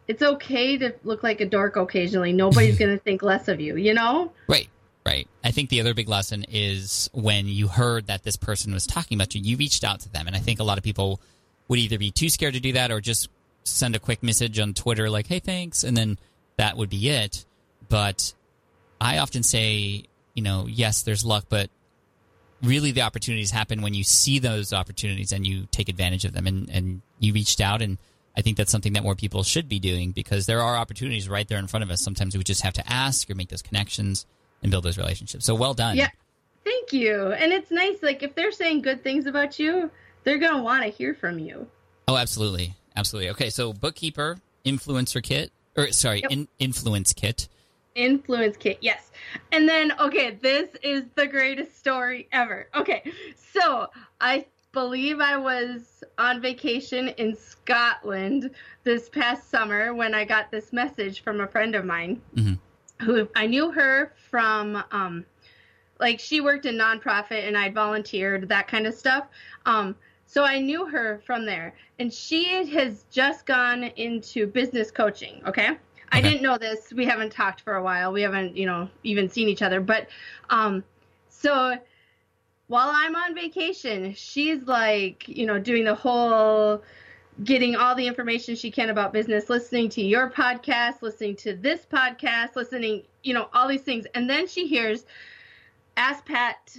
it's 0.10 0.24
okay 0.24 0.76
to 0.76 0.92
look 1.04 1.22
like 1.22 1.40
a 1.40 1.46
dork 1.46 1.76
occasionally. 1.76 2.34
Nobody's 2.34 2.80
going 2.80 2.92
to 2.92 3.02
think 3.02 3.22
less 3.22 3.48
of 3.48 3.62
you, 3.62 3.78
you 3.78 3.94
know? 3.94 4.34
Right, 4.48 4.68
right. 5.06 5.28
I 5.44 5.52
think 5.52 5.70
the 5.70 5.80
other 5.80 5.94
big 5.94 6.10
lesson 6.10 6.46
is 6.50 7.12
when 7.14 7.48
you 7.48 7.68
heard 7.68 8.08
that 8.08 8.24
this 8.24 8.36
person 8.36 8.74
was 8.74 8.88
talking 8.88 9.16
about 9.16 9.36
you, 9.36 9.42
you 9.42 9.56
reached 9.56 9.84
out 9.84 10.00
to 10.02 10.10
them. 10.10 10.26
And 10.26 10.36
I 10.36 10.40
think 10.40 10.60
a 10.60 10.64
lot 10.64 10.80
of 10.80 10.84
people 10.84 11.22
would 11.68 11.78
either 11.78 12.00
be 12.00 12.10
too 12.10 12.28
scared 12.28 12.56
to 12.56 12.60
do 12.60 12.74
that 12.74 12.90
or 12.90 13.00
just 13.00 13.30
send 13.64 13.96
a 13.96 14.00
quick 14.00 14.24
message 14.24 14.60
on 14.60 14.74
Twitter 14.74 15.12
like, 15.12 15.28
hey, 15.28 15.38
thanks. 15.38 15.84
And 15.84 15.96
then 15.96 16.18
that 16.58 16.76
would 16.76 16.90
be 16.90 17.10
it. 17.10 17.46
But 17.88 18.34
I 19.00 19.20
often 19.20 19.44
say, 19.44 20.06
you 20.34 20.42
know, 20.42 20.66
yes, 20.68 21.04
there's 21.04 21.24
luck, 21.24 21.46
but 21.50 21.70
really 22.64 22.90
the 22.90 23.04
opportunities 23.04 23.52
happen 23.52 23.84
when 23.84 23.94
you 23.94 24.04
see 24.04 24.40
those 24.40 24.74
opportunities 24.74 25.32
and 25.32 25.46
you 25.46 25.68
take 25.70 25.88
advantage 25.88 26.26
of 26.26 26.34
them. 26.34 26.48
And, 26.48 26.68
and 26.72 27.02
you 27.20 27.32
reached 27.32 27.62
out 27.62 27.84
and 27.84 28.00
I 28.40 28.42
think 28.42 28.56
that's 28.56 28.72
something 28.72 28.94
that 28.94 29.04
more 29.04 29.16
people 29.16 29.44
should 29.44 29.68
be 29.68 29.80
doing 29.80 30.12
because 30.14 30.46
there 30.46 30.62
are 30.62 30.78
opportunities 30.78 31.28
right 31.28 31.46
there 31.46 31.60
in 31.60 31.68
front 31.68 31.84
of 31.84 31.92
us. 31.92 32.02
Sometimes 32.02 32.38
we 32.38 32.44
just 32.46 32.62
have 32.62 32.72
to 32.76 32.90
ask 32.90 33.30
or 33.30 33.36
make 33.36 33.50
those 33.50 33.62
connections 33.62 34.26
and 34.64 34.72
build 34.72 34.86
those 34.86 34.98
relationships. 34.98 35.44
So 35.46 35.56
well 35.56 35.74
done. 35.74 35.98
Yeah. 35.98 36.08
Thank 36.64 36.94
you. 36.94 37.34
And 37.34 37.52
it's 37.52 37.70
nice. 37.70 38.02
Like, 38.02 38.24
if 38.24 38.36
they're 38.36 38.54
saying 38.54 38.84
good 38.84 39.04
things 39.04 39.26
about 39.26 39.60
you, 39.60 39.92
they're 40.24 40.38
going 40.38 40.56
to 40.56 40.64
want 40.64 40.84
to 40.86 40.90
hear 40.90 41.14
from 41.14 41.38
you. 41.38 41.68
Oh, 42.08 42.16
absolutely. 42.16 42.76
Absolutely. 42.96 43.32
Okay. 43.32 43.50
So 43.50 43.74
bookkeeper, 43.74 44.38
influencer 44.66 45.22
kit, 45.22 45.52
or 45.76 45.92
sorry, 45.92 46.22
Yep. 46.22 46.32
in, 46.32 46.48
influence 46.60 47.12
kit. 47.12 47.50
Influence 47.94 48.56
kit, 48.56 48.78
yes. 48.80 49.12
And 49.52 49.68
then, 49.68 49.92
okay, 50.00 50.38
this 50.42 50.70
is 50.82 51.04
the 51.16 51.28
greatest 51.28 51.78
story 51.78 52.30
ever. 52.32 52.70
Okay, 52.74 53.12
so 53.54 53.88
I 54.22 54.46
believe 54.72 55.20
I 55.20 55.36
was 55.38 56.04
on 56.18 56.42
vacation 56.42 57.10
in 57.10 57.36
Scotland 57.36 58.52
this 58.84 59.10
past 59.10 59.50
summer 59.50 59.94
when 59.94 60.14
I 60.14 60.26
got 60.26 60.52
this 60.52 60.72
message 60.72 61.24
from 61.24 61.42
a 61.42 61.48
friend 61.48 61.76
of 61.76 61.86
mine 61.86 62.22
Mhm. 62.36 62.60
who 63.02 63.28
I 63.36 63.48
knew 63.48 63.72
her 63.72 64.14
from, 64.30 64.84
um, 64.92 65.26
like, 66.00 66.20
she 66.20 66.40
worked 66.40 66.66
in 66.66 66.76
nonprofit 66.76 67.48
and 67.48 67.58
I 67.58 67.70
volunteered, 67.70 68.48
that 68.50 68.68
kind 68.68 68.86
of 68.86 68.94
stuff. 68.94 69.28
Um, 69.66 69.96
so 70.26 70.44
I 70.44 70.60
knew 70.60 70.86
her 70.86 71.20
from 71.26 71.46
there, 71.46 71.74
and 71.98 72.14
she 72.14 72.64
has 72.74 73.06
just 73.12 73.48
gone 73.48 73.86
into 73.96 74.46
business 74.46 74.92
coaching. 74.92 75.42
Okay, 75.48 75.78
I 76.12 76.22
didn't 76.22 76.44
know 76.44 76.58
this. 76.58 76.94
We 76.94 77.06
haven't 77.06 77.32
talked 77.32 77.62
for 77.62 77.76
a 77.76 77.84
while. 77.84 78.12
We 78.12 78.22
haven't, 78.22 78.56
you 78.56 78.68
know, 78.68 78.90
even 79.04 79.28
seen 79.28 79.50
each 79.50 79.64
other. 79.64 79.82
But, 79.82 80.08
um, 80.52 80.84
so 81.30 81.78
while 82.70 82.90
I'm 82.94 83.16
on 83.16 83.34
vacation, 83.34 84.14
she's 84.14 84.64
like, 84.64 85.28
you 85.28 85.48
know, 85.48 85.60
doing 85.60 85.84
the 85.84 85.96
whole 85.96 86.84
getting 87.44 87.76
all 87.76 87.96
the 87.96 88.06
information 88.06 88.56
she 88.56 88.70
can 88.70 88.90
about 88.90 89.12
business, 89.12 89.50
listening 89.50 89.90
to 89.90 90.02
your 90.02 90.30
podcast, 90.30 91.02
listening 91.02 91.36
to 91.38 91.56
this 91.56 91.88
podcast, 91.92 92.56
listening, 92.56 93.02
you 93.24 93.34
know, 93.34 93.50
all 93.54 93.68
these 93.68 93.82
things. 93.82 94.06
And 94.14 94.30
then 94.30 94.48
she 94.48 94.68
hears 94.68 95.06
Ask 95.98 96.26
Pat 96.26 96.78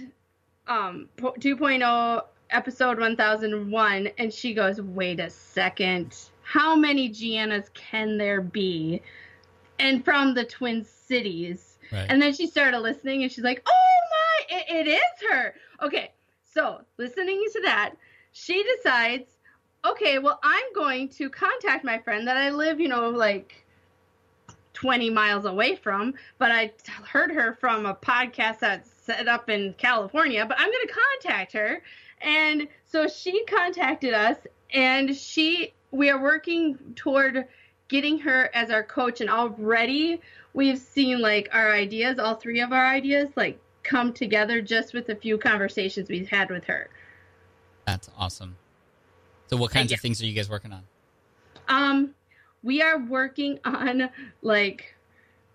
um, 0.67 1.09
2.0 1.17 2.23
episode 2.51 2.99
1001 2.99 4.09
and 4.17 4.33
she 4.33 4.53
goes, 4.53 4.81
"Wait 4.81 5.19
a 5.19 5.29
second. 5.29 6.15
How 6.41 6.73
many 6.73 7.09
Giannas 7.09 7.73
can 7.73 8.17
there 8.17 8.39
be?" 8.39 9.01
And 9.77 10.05
from 10.05 10.35
the 10.35 10.45
Twin 10.45 10.85
Cities. 10.85 11.71
Right. 11.91 12.05
And 12.07 12.21
then 12.21 12.33
she 12.33 12.47
started 12.47 12.79
listening 12.79 13.23
and 13.23 13.31
she's 13.31 13.43
like, 13.43 13.61
oh 13.67 13.99
my, 14.49 14.57
it, 14.57 14.87
it 14.87 14.89
is 14.89 15.29
her. 15.29 15.53
Okay, 15.81 16.11
so 16.43 16.81
listening 16.97 17.43
to 17.53 17.61
that, 17.61 17.95
she 18.33 18.63
decides, 18.75 19.25
okay, 19.83 20.19
well, 20.19 20.39
I'm 20.43 20.73
going 20.75 21.09
to 21.09 21.29
contact 21.29 21.83
my 21.83 21.97
friend 21.97 22.27
that 22.27 22.37
I 22.37 22.51
live, 22.51 22.79
you 22.79 22.87
know, 22.87 23.09
like 23.09 23.65
20 24.73 25.09
miles 25.09 25.45
away 25.45 25.75
from, 25.75 26.13
but 26.37 26.51
I 26.51 26.71
heard 27.07 27.31
her 27.31 27.57
from 27.59 27.85
a 27.85 27.95
podcast 27.95 28.59
that's 28.59 28.91
set 28.91 29.27
up 29.27 29.49
in 29.49 29.73
California, 29.77 30.45
but 30.45 30.59
I'm 30.59 30.71
going 30.71 30.87
to 30.87 30.93
contact 30.93 31.53
her. 31.53 31.81
And 32.21 32.67
so 32.85 33.07
she 33.07 33.43
contacted 33.45 34.13
us 34.13 34.37
and 34.73 35.15
she, 35.15 35.73
we 35.89 36.09
are 36.11 36.21
working 36.21 36.77
toward 36.95 37.47
getting 37.87 38.19
her 38.19 38.49
as 38.53 38.69
our 38.69 38.83
coach 38.83 39.19
and 39.19 39.29
already 39.29 40.21
we've 40.53 40.79
seen 40.79 41.19
like 41.19 41.49
our 41.51 41.73
ideas 41.73 42.19
all 42.19 42.35
three 42.35 42.61
of 42.61 42.71
our 42.71 42.87
ideas 42.87 43.27
like 43.35 43.59
come 43.83 44.13
together 44.13 44.61
just 44.61 44.93
with 44.93 45.09
a 45.09 45.15
few 45.15 45.37
conversations 45.37 46.09
we've 46.09 46.29
had 46.29 46.49
with 46.49 46.63
her 46.65 46.89
That's 47.85 48.09
awesome. 48.17 48.55
So, 49.47 49.57
what 49.57 49.71
kinds 49.71 49.91
of 49.91 49.99
things 49.99 50.21
are 50.21 50.25
you 50.25 50.33
guys 50.33 50.49
working 50.49 50.71
on? 50.71 50.83
um 51.67 52.13
we 52.63 52.81
are 52.81 52.99
working 52.99 53.59
on 53.65 54.09
like 54.41 54.95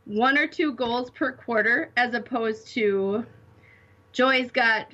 one 0.06 0.37
or 0.38 0.47
two 0.47 0.73
goals 0.73 1.11
per 1.11 1.33
quarter 1.33 1.90
as 1.97 2.14
opposed 2.14 2.68
to 2.68 3.25
joy's 4.12 4.50
got 4.50 4.87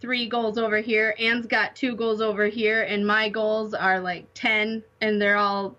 three 0.00 0.28
goals 0.28 0.58
over 0.58 0.78
here 0.78 1.14
anne's 1.18 1.46
got 1.46 1.76
two 1.76 1.94
goals 1.94 2.20
over 2.20 2.46
here 2.46 2.82
and 2.82 3.06
my 3.06 3.28
goals 3.28 3.72
are 3.74 4.00
like 4.00 4.26
10 4.34 4.82
and 5.00 5.20
they're 5.20 5.36
all 5.36 5.76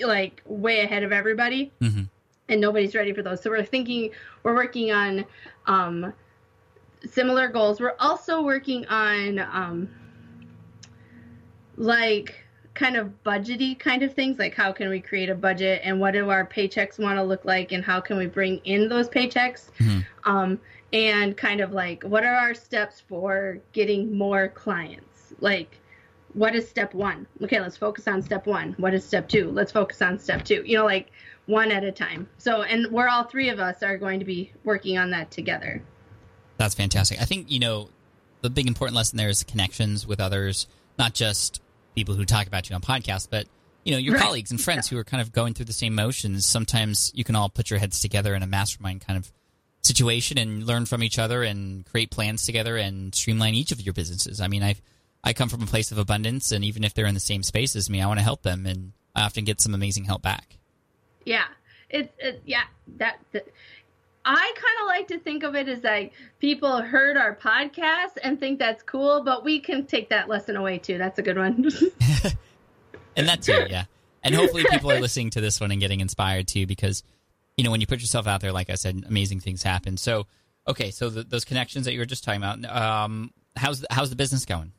like 0.00 0.40
way 0.46 0.80
ahead 0.80 1.02
of 1.02 1.12
everybody 1.12 1.70
hmm 1.80 2.02
and 2.48 2.60
nobody's 2.60 2.94
ready 2.94 3.12
for 3.12 3.22
those. 3.22 3.40
So 3.40 3.48
we're 3.50 3.64
thinking 3.64 4.10
we're 4.42 4.54
working 4.54 4.92
on 4.92 5.24
um, 5.66 6.12
similar 7.08 7.48
goals. 7.48 7.80
We're 7.80 7.96
also 7.98 8.42
working 8.42 8.86
on 8.86 9.38
um, 9.38 9.88
like 11.76 12.34
kind 12.74 12.96
of 12.96 13.12
budgety 13.24 13.78
kind 13.78 14.02
of 14.02 14.14
things, 14.14 14.38
like 14.38 14.54
how 14.54 14.72
can 14.72 14.88
we 14.88 15.00
create 15.00 15.30
a 15.30 15.34
budget 15.34 15.80
and 15.84 16.00
what 16.00 16.12
do 16.12 16.28
our 16.30 16.46
paychecks 16.46 16.98
want 16.98 17.16
to 17.18 17.22
look 17.22 17.44
like 17.44 17.72
and 17.72 17.84
how 17.84 18.00
can 18.00 18.16
we 18.16 18.26
bring 18.26 18.58
in 18.64 18.88
those 18.88 19.08
paychecks. 19.08 19.70
Mhm. 19.78 20.04
Um, 20.24 20.60
and 20.92 21.36
kind 21.36 21.60
of 21.60 21.72
like 21.72 22.02
what 22.04 22.24
are 22.24 22.34
our 22.34 22.54
steps 22.54 23.00
for 23.00 23.58
getting 23.72 24.16
more 24.16 24.48
clients? 24.48 25.34
Like 25.40 25.78
what 26.34 26.54
is 26.54 26.68
step 26.68 26.94
one? 26.94 27.26
Okay, 27.42 27.60
let's 27.60 27.76
focus 27.76 28.06
on 28.06 28.22
step 28.22 28.46
one. 28.46 28.74
What 28.78 28.94
is 28.94 29.04
step 29.04 29.28
two? 29.28 29.50
Let's 29.50 29.72
focus 29.72 30.02
on 30.02 30.18
step 30.18 30.44
two. 30.44 30.62
You 30.66 30.78
know, 30.78 30.84
like 30.84 31.10
one 31.46 31.70
at 31.70 31.84
a 31.84 31.92
time. 31.92 32.28
So, 32.38 32.62
and 32.62 32.90
we're 32.92 33.08
all 33.08 33.24
three 33.24 33.48
of 33.48 33.58
us 33.58 33.82
are 33.82 33.96
going 33.96 34.18
to 34.18 34.24
be 34.24 34.52
working 34.64 34.98
on 34.98 35.10
that 35.10 35.30
together. 35.30 35.82
That's 36.56 36.74
fantastic. 36.74 37.20
I 37.20 37.24
think, 37.24 37.50
you 37.50 37.58
know, 37.58 37.88
the 38.40 38.50
big 38.50 38.66
important 38.66 38.96
lesson 38.96 39.16
there 39.16 39.28
is 39.28 39.42
connections 39.44 40.06
with 40.06 40.20
others, 40.20 40.66
not 40.98 41.14
just 41.14 41.60
people 41.94 42.14
who 42.14 42.24
talk 42.24 42.46
about 42.46 42.68
you 42.68 42.74
on 42.76 42.82
podcasts, 42.82 43.28
but, 43.30 43.46
you 43.84 43.92
know, 43.92 43.98
your 43.98 44.14
Right. 44.14 44.22
colleagues 44.22 44.50
and 44.50 44.60
friends 44.60 44.88
who 44.88 44.96
are 44.98 45.04
kind 45.04 45.20
of 45.20 45.32
going 45.32 45.54
through 45.54 45.66
the 45.66 45.72
same 45.72 45.94
motions. 45.94 46.46
Sometimes 46.46 47.10
you 47.14 47.24
can 47.24 47.36
all 47.36 47.48
put 47.48 47.70
your 47.70 47.78
heads 47.78 48.00
together 48.00 48.34
in 48.34 48.42
a 48.42 48.46
mastermind 48.46 49.06
kind 49.06 49.18
of 49.18 49.30
situation 49.82 50.38
and 50.38 50.64
learn 50.66 50.86
from 50.86 51.02
each 51.02 51.18
other 51.18 51.42
and 51.42 51.84
create 51.86 52.10
plans 52.10 52.46
together 52.46 52.76
and 52.76 53.14
streamline 53.14 53.54
each 53.54 53.70
of 53.72 53.80
your 53.82 53.92
businesses. 53.92 54.40
I 54.40 54.48
mean, 54.48 54.62
I 54.62 54.76
I 55.24 55.32
come 55.32 55.48
from 55.48 55.62
a 55.62 55.66
place 55.66 55.90
of 55.90 55.98
abundance, 55.98 56.52
and 56.52 56.64
even 56.64 56.84
if 56.84 56.94
they're 56.94 57.06
in 57.06 57.14
the 57.14 57.20
same 57.20 57.42
space 57.42 57.74
as 57.74 57.90
me, 57.90 58.00
I 58.00 58.06
want 58.06 58.20
to 58.20 58.24
help 58.24 58.42
them, 58.42 58.66
and 58.66 58.92
I 59.16 59.22
often 59.22 59.44
get 59.44 59.60
some 59.60 59.74
amazing 59.74 60.04
help 60.04 60.22
back. 60.22 60.58
Yeah, 61.24 61.46
it's 61.88 62.12
it, 62.18 62.42
yeah 62.44 62.64
that, 62.98 63.16
that 63.32 63.48
I 64.24 64.34
kind 64.54 64.76
of 64.82 64.86
like 64.86 65.08
to 65.08 65.18
think 65.18 65.42
of 65.42 65.54
it 65.54 65.68
as 65.68 65.82
like 65.82 66.12
people 66.38 66.82
heard 66.82 67.16
our 67.16 67.34
podcast 67.34 68.18
and 68.22 68.38
think 68.38 68.58
that's 68.58 68.82
cool, 68.82 69.22
but 69.24 69.42
we 69.42 69.60
can 69.60 69.86
take 69.86 70.10
that 70.10 70.28
lesson 70.28 70.56
away 70.56 70.78
too. 70.78 70.98
That's 70.98 71.18
a 71.18 71.22
good 71.22 71.38
one. 71.38 71.70
And 73.16 73.28
that 73.28 73.42
too, 73.42 73.66
yeah. 73.70 73.84
And 74.22 74.34
hopefully 74.34 74.64
people 74.70 74.90
are 74.90 75.00
listening 75.00 75.30
to 75.30 75.40
this 75.40 75.60
one 75.60 75.70
and 75.70 75.80
getting 75.80 76.00
inspired 76.00 76.48
too, 76.48 76.66
because 76.66 77.02
you 77.56 77.64
know 77.64 77.70
when 77.70 77.80
you 77.80 77.86
put 77.86 78.00
yourself 78.00 78.26
out 78.26 78.40
there, 78.40 78.52
like 78.52 78.70
I 78.70 78.74
said, 78.74 79.04
amazing 79.06 79.40
things 79.40 79.62
happen. 79.62 79.96
So, 79.96 80.26
okay, 80.66 80.90
so 80.90 81.10
the, 81.10 81.22
those 81.22 81.44
connections 81.44 81.84
that 81.84 81.92
you 81.92 82.00
were 82.00 82.06
just 82.06 82.24
talking 82.24 82.42
about, 82.42 82.64
um, 82.64 83.32
how's 83.56 83.80
the, 83.80 83.86
how's 83.90 84.10
the 84.10 84.16
business 84.16 84.44
going? 84.44 84.72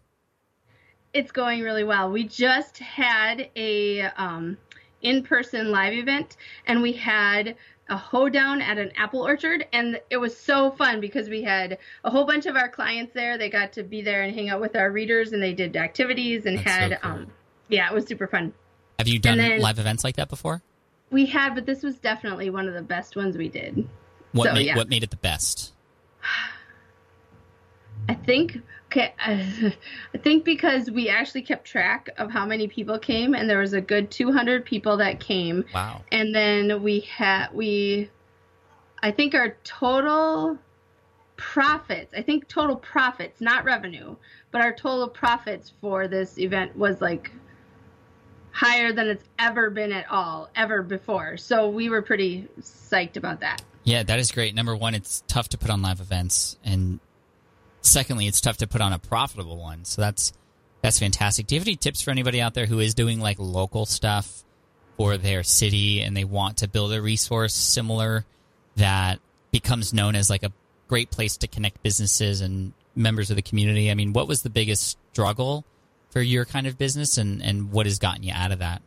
It's 1.15 1.31
going 1.31 1.61
really 1.61 1.85
well. 1.85 2.11
We 2.11 2.25
just 2.25 2.77
had 2.77 3.49
a 3.55 4.01
um, 4.01 4.57
in-person 5.01 5.71
live 5.71 5.93
event, 5.93 6.35
and 6.67 6.81
we 6.81 6.91
had 6.91 7.55
a 7.87 7.95
hoedown 7.95 8.61
at 8.61 8.77
an 8.77 8.91
apple 8.97 9.21
orchard, 9.21 9.65
and 9.71 9.97
it 10.09 10.17
was 10.17 10.35
so 10.37 10.71
fun 10.71 10.99
because 10.99 11.29
we 11.29 11.41
had 11.41 11.77
a 12.03 12.09
whole 12.11 12.25
bunch 12.25 12.45
of 12.47 12.57
our 12.57 12.67
clients 12.67 13.13
there. 13.13 13.37
They 13.37 13.49
got 13.49 13.71
to 13.73 13.83
be 13.83 14.01
there 14.01 14.23
and 14.23 14.35
hang 14.35 14.49
out 14.49 14.59
with 14.59 14.75
our 14.75 14.91
readers, 14.91 15.31
and 15.31 15.41
they 15.41 15.53
did 15.53 15.77
activities 15.77 16.45
and 16.45 16.57
That's 16.57 16.67
so 16.67 16.71
had, 16.73 17.01
cool. 17.01 17.11
um, 17.11 17.27
yeah, 17.69 17.89
it 17.89 17.93
was 17.95 18.05
super 18.05 18.27
fun. 18.27 18.53
Have 18.99 19.07
you 19.07 19.17
done 19.17 19.37
then- 19.37 19.61
live 19.61 19.79
events 19.79 20.03
like 20.03 20.17
that 20.17 20.27
before? 20.29 20.61
We 21.11 21.25
had, 21.27 21.55
but 21.55 21.65
this 21.65 21.81
was 21.81 21.97
definitely 21.97 22.49
one 22.49 22.67
of 22.67 22.73
the 22.73 22.81
best 22.81 23.15
ones 23.15 23.37
we 23.37 23.47
did. 23.47 23.87
What 24.33 24.47
So, 24.47 24.53
made 24.53 24.65
yeah. 24.65 24.75
what 24.75 24.89
made 24.89 25.03
it 25.03 25.11
the 25.11 25.15
best? 25.17 25.71
I 28.09 28.15
think 28.15 28.57
okay, 28.95 29.13
I 30.13 30.17
think 30.17 30.45
because 30.45 30.89
we 30.89 31.09
actually 31.09 31.41
kept 31.41 31.65
track 31.65 32.09
of 32.17 32.31
how 32.31 32.45
many 32.45 32.67
people 32.67 32.97
came, 32.99 33.33
and 33.33 33.49
there 33.49 33.59
was 33.59 33.73
a 33.73 33.81
good 33.81 34.11
200 34.11 34.65
people 34.65 34.97
that 34.97 35.19
came. 35.19 35.65
Wow, 35.73 36.01
and 36.11 36.33
then 36.33 36.81
we 36.83 37.01
had 37.01 37.47
we 37.53 38.09
i 39.01 39.11
think 39.11 39.35
our 39.35 39.57
total 39.63 40.57
profits 41.35 42.13
i 42.15 42.21
think 42.21 42.47
total 42.47 42.77
profits 42.77 43.41
not 43.41 43.65
revenue 43.65 44.15
but 44.51 44.61
our 44.61 44.71
total 44.73 45.09
profits 45.09 45.73
for 45.81 46.07
this 46.07 46.39
event 46.39 46.75
was 46.77 47.01
like 47.01 47.29
higher 48.51 48.93
than 48.93 49.07
it's 49.07 49.25
ever 49.37 49.69
been 49.69 49.91
at 49.91 50.09
all 50.09 50.49
ever 50.55 50.81
before 50.81 51.35
so 51.35 51.69
we 51.69 51.89
were 51.89 52.01
pretty 52.01 52.47
psyched 52.61 53.17
about 53.17 53.41
that 53.41 53.61
yeah, 53.87 54.01
that 54.01 54.17
is 54.17 54.31
great. 54.31 54.55
Number 54.55 54.75
one, 54.75 54.95
it's 54.95 55.23
tough 55.27 55.49
to 55.49 55.59
put 55.59 55.69
on 55.69 55.83
live 55.83 56.01
events, 56.01 56.57
and 56.63 56.99
secondly, 57.85 58.27
it's 58.27 58.41
tough 58.41 58.57
to 58.57 58.67
put 58.67 58.81
on 58.81 58.93
a 58.93 58.99
profitable 58.99 59.57
one. 59.57 59.85
So 59.85 60.01
that's 60.01 60.33
that's 60.81 60.99
fantastic. 60.99 61.47
Do 61.47 61.55
you 61.55 61.61
have 61.61 61.67
any 61.67 61.75
tips 61.75 62.01
for 62.01 62.11
anybody 62.11 62.41
out 62.41 62.53
there 62.53 62.65
who 62.65 62.79
is 62.79 62.93
doing 62.93 63.19
like 63.19 63.37
local 63.39 63.85
stuff 63.85 64.43
for 64.97 65.17
their 65.17 65.43
city 65.43 66.01
and 66.01 66.15
they 66.15 66.23
want 66.23 66.57
to 66.57 66.67
build 66.67 66.93
a 66.93 67.01
resource 67.01 67.53
similar 67.53 68.25
that 68.75 69.19
becomes 69.51 69.93
known 69.93 70.15
as 70.15 70.29
like 70.29 70.43
a 70.43 70.51
great 70.87 71.09
place 71.09 71.37
to 71.37 71.47
connect 71.47 71.81
businesses 71.81 72.41
and 72.41 72.73
members 72.95 73.29
of 73.29 73.35
the 73.35 73.41
community? 73.41 73.89
I 73.89 73.93
mean, 73.93 74.13
what 74.13 74.27
was 74.27 74.41
the 74.41 74.49
biggest 74.49 74.97
struggle 75.11 75.65
for 76.09 76.21
your 76.21 76.45
kind 76.45 76.67
of 76.67 76.77
business, 76.77 77.17
and 77.17 77.41
and 77.41 77.71
what 77.71 77.85
has 77.85 77.99
gotten 77.99 78.23
you 78.23 78.31
out 78.33 78.51
of 78.51 78.59
that? 78.59 78.81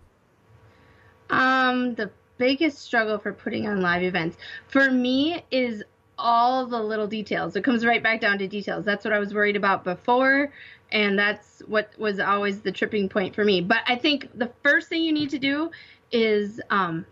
Um, 1.31 1.95
the 1.95 2.11
biggest 2.38 2.78
struggle 2.78 3.19
for 3.19 3.33
putting 3.33 3.69
on 3.69 3.83
live 3.83 4.02
events 4.02 4.38
for 4.69 4.90
me 4.90 5.43
is 5.50 5.83
all 6.18 6.66
the 6.66 6.80
little 6.80 7.06
details. 7.06 7.56
It 7.56 7.64
comes 7.64 7.84
right 7.84 8.02
back 8.02 8.20
down 8.20 8.38
to 8.38 8.48
details. 8.48 8.84
That's 8.84 9.04
what 9.04 9.14
I 9.14 9.18
was 9.18 9.32
worried 9.32 9.56
about 9.56 9.84
before, 9.84 10.52
and 10.90 11.18
that's 11.18 11.62
what 11.66 11.92
was 11.98 12.18
always 12.20 12.60
the 12.60 12.72
tripping 12.72 13.08
point 13.08 13.34
for 13.34 13.44
me. 13.44 13.60
But 13.60 13.82
I 13.87 13.96
think 13.96 14.37
the 14.37 14.50
first 14.62 14.88
thing 14.88 15.02
you 15.02 15.12
need 15.12 15.30
to 15.30 15.38
do 15.38 15.70
is 16.10 16.60
um, 16.70 17.06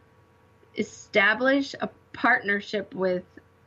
establish 0.76 1.74
a 1.80 1.88
partnership 2.12 2.94
with 2.94 3.24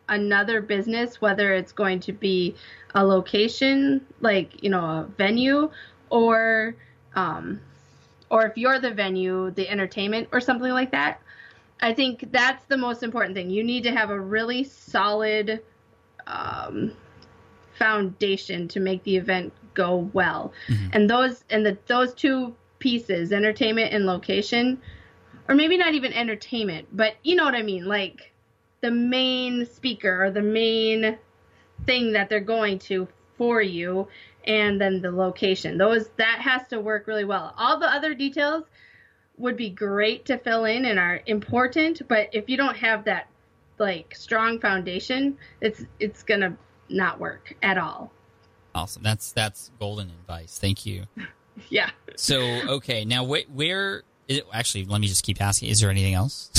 another 0.07 0.61
business, 0.61 1.21
whether 1.21 1.53
it's 1.53 1.71
going 1.71 1.99
to 2.01 2.11
be 2.11 2.55
a 2.95 3.05
location, 3.05 4.05
like 4.19 4.63
you 4.63 4.69
know, 4.69 4.83
a 4.83 5.07
venue, 5.17 5.69
or 6.09 6.75
um, 7.15 7.61
or 8.29 8.45
if 8.45 8.57
you're 8.57 8.79
the 8.79 8.91
venue, 8.91 9.51
the 9.51 9.69
entertainment 9.69 10.29
or 10.31 10.41
something 10.41 10.71
like 10.71 10.91
that. 10.91 11.21
I 11.81 11.93
think 11.93 12.31
that's 12.31 12.65
the 12.65 12.77
most 12.77 13.03
important 13.03 13.35
thing. 13.35 13.49
You 13.49 13.63
need 13.63 13.83
to 13.83 13.91
have 13.91 14.09
a 14.09 14.19
really 14.19 14.63
solid 14.63 15.61
um, 16.27 16.93
foundation 17.77 18.67
to 18.69 18.79
make 18.79 19.03
the 19.03 19.15
event 19.15 19.53
go 19.73 20.09
well. 20.13 20.53
And 20.91 21.09
those 21.09 21.43
and 21.49 21.65
the 21.65 21.77
those 21.87 22.13
two 22.13 22.55
pieces, 22.79 23.31
entertainment 23.31 23.93
and 23.93 24.05
location, 24.05 24.81
or 25.47 25.55
maybe 25.55 25.77
not 25.77 25.93
even 25.93 26.13
entertainment, 26.13 26.87
but 26.91 27.15
you 27.23 27.35
know 27.35 27.45
what 27.45 27.55
I 27.55 27.63
mean, 27.63 27.85
like 27.85 28.31
the 28.81 28.91
main 28.91 29.65
speaker 29.65 30.23
or 30.23 30.31
the 30.31 30.41
main 30.41 31.17
thing 31.85 32.13
that 32.13 32.29
they're 32.29 32.39
going 32.39 32.79
to 32.79 33.07
for 33.37 33.61
you 33.61 34.07
and 34.45 34.79
then 34.79 35.01
the 35.01 35.11
location. 35.11 35.77
Those 35.77 36.09
that 36.17 36.39
has 36.41 36.67
to 36.69 36.79
work 36.79 37.07
really 37.07 37.25
well. 37.25 37.53
All 37.57 37.79
the 37.79 37.87
other 37.87 38.13
details 38.13 38.65
would 39.39 39.57
be 39.57 39.69
great 39.69 40.25
to 40.25 40.37
fill 40.37 40.65
in 40.65 40.85
and 40.85 40.99
are 40.99 41.21
important, 41.25 42.01
but 42.07 42.29
if 42.31 42.49
you 42.49 42.57
don't 42.57 42.77
have 42.77 43.05
that 43.05 43.27
like 43.79 44.13
strong 44.15 44.59
foundation, 44.59 45.37
it's 45.61 45.85
it's 45.99 46.21
going 46.23 46.41
to 46.41 46.53
not 46.89 47.19
work 47.19 47.55
at 47.63 47.77
all. 47.77 48.11
Awesome. 48.75 49.01
That's 49.01 49.31
that's 49.31 49.71
golden 49.79 50.09
advice. 50.09 50.59
Thank 50.59 50.85
you. 50.85 51.05
Yeah. 51.67 51.89
So 52.15 52.39
okay, 52.39 53.03
now 53.03 53.25
wh- 53.25 53.53
where? 53.53 54.03
It, 54.29 54.45
actually, 54.53 54.85
let 54.85 55.01
me 55.01 55.07
just 55.07 55.25
keep 55.25 55.41
asking. 55.41 55.67
Is 55.67 55.81
there 55.81 55.89
anything 55.89 56.13
else? 56.13 56.49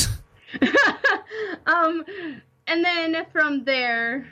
um 1.67 2.05
and 2.67 2.85
then 2.85 3.27
from 3.33 3.65
there 3.65 4.27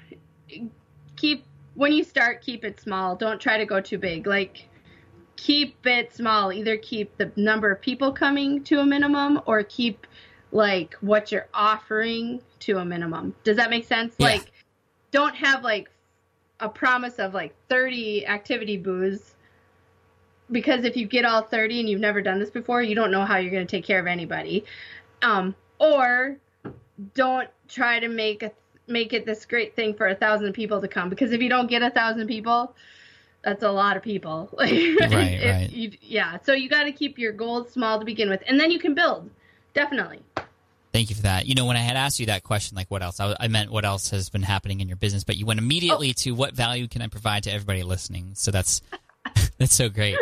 keep 1.16 1.44
when 1.74 1.92
you 1.92 2.04
start 2.04 2.40
keep 2.40 2.64
it 2.64 2.80
small 2.80 3.14
don't 3.14 3.40
try 3.40 3.58
to 3.58 3.64
go 3.64 3.80
too 3.80 3.98
big 3.98 4.26
like 4.26 4.68
keep 5.38 5.86
it 5.86 6.12
small. 6.12 6.52
Either 6.52 6.76
keep 6.76 7.16
the 7.16 7.30
number 7.36 7.70
of 7.70 7.80
people 7.80 8.12
coming 8.12 8.62
to 8.64 8.80
a 8.80 8.84
minimum 8.84 9.40
or 9.46 9.62
keep 9.62 10.06
like 10.50 10.94
what 11.00 11.30
you're 11.30 11.48
offering 11.54 12.42
to 12.58 12.78
a 12.78 12.84
minimum. 12.84 13.34
Does 13.44 13.56
that 13.56 13.70
make 13.70 13.86
sense? 13.86 14.14
Yeah. 14.18 14.26
like 14.26 14.52
don't 15.12 15.34
have 15.36 15.62
like 15.62 15.88
a 16.60 16.68
promise 16.68 17.18
of 17.20 17.34
like 17.34 17.54
30 17.68 18.26
activity 18.26 18.76
booths 18.76 19.36
because 20.50 20.84
if 20.84 20.96
you 20.96 21.06
get 21.06 21.24
all 21.24 21.42
30 21.42 21.80
and 21.80 21.88
you've 21.88 22.00
never 22.00 22.20
done 22.20 22.40
this 22.40 22.50
before 22.50 22.82
you 22.82 22.96
don't 22.96 23.12
know 23.12 23.24
how 23.24 23.36
you're 23.36 23.52
going 23.52 23.66
to 23.66 23.70
take 23.70 23.84
care 23.84 24.00
of 24.00 24.06
anybody. 24.06 24.64
Um, 25.22 25.54
or 25.78 26.36
don't 27.14 27.48
try 27.68 28.00
to 28.00 28.08
make 28.08 28.42
a 28.42 28.50
make 28.88 29.12
it 29.12 29.24
this 29.24 29.46
great 29.46 29.76
thing 29.76 29.94
for 29.94 30.08
a 30.08 30.14
thousand 30.16 30.52
people 30.52 30.80
to 30.80 30.88
come. 30.88 31.08
Because 31.08 31.30
if 31.30 31.40
you 31.40 31.48
don't 31.48 31.68
get 31.68 31.82
a 31.82 31.90
thousand 31.90 32.26
people 32.26 32.74
that's 33.44 33.62
a 33.62 33.70
lot 33.70 33.96
of 33.96 34.02
people 34.02 34.48
right 34.58 34.70
Right, 34.70 35.32
If 35.40 35.54
right. 35.54 35.70
you- 35.70 35.92
yeah 36.00 36.38
so 36.44 36.52
you 36.52 36.68
got 36.68 36.84
to 36.84 36.92
keep 36.92 37.18
your 37.18 37.32
goals 37.32 37.70
small 37.72 37.98
to 37.98 38.04
begin 38.04 38.28
with 38.30 38.42
and 38.46 38.58
then 38.58 38.70
you 38.70 38.78
can 38.78 38.94
build 38.94 39.30
definitely 39.74 40.20
Thank 40.90 41.10
you 41.10 41.16
for 41.16 41.22
that. 41.22 41.44
You 41.46 41.54
know, 41.54 41.66
when 41.66 41.76
I 41.76 41.80
had 41.80 41.98
asked 41.98 42.18
you 42.18 42.26
that 42.26 42.42
question, 42.42 42.74
like 42.74 42.90
what 42.90 43.02
else, 43.02 43.20
I, 43.20 43.36
I 43.38 43.48
meant 43.48 43.70
what 43.70 43.84
else 43.84 44.08
has 44.10 44.30
been 44.30 44.42
happening 44.42 44.80
in 44.80 44.88
your 44.88 44.96
business, 44.96 45.22
but 45.22 45.36
you 45.36 45.44
went 45.44 45.60
immediately 45.60 46.14
to 46.14 46.32
what 46.32 46.54
value 46.54 46.88
can 46.88 47.02
I 47.02 47.08
provide 47.08 47.42
to 47.44 47.52
everybody 47.52 47.82
listening. 47.82 48.30
So 48.34 48.50
that's 48.50 48.80
that's 49.58 49.74
so 49.74 49.90
great. 49.90 50.16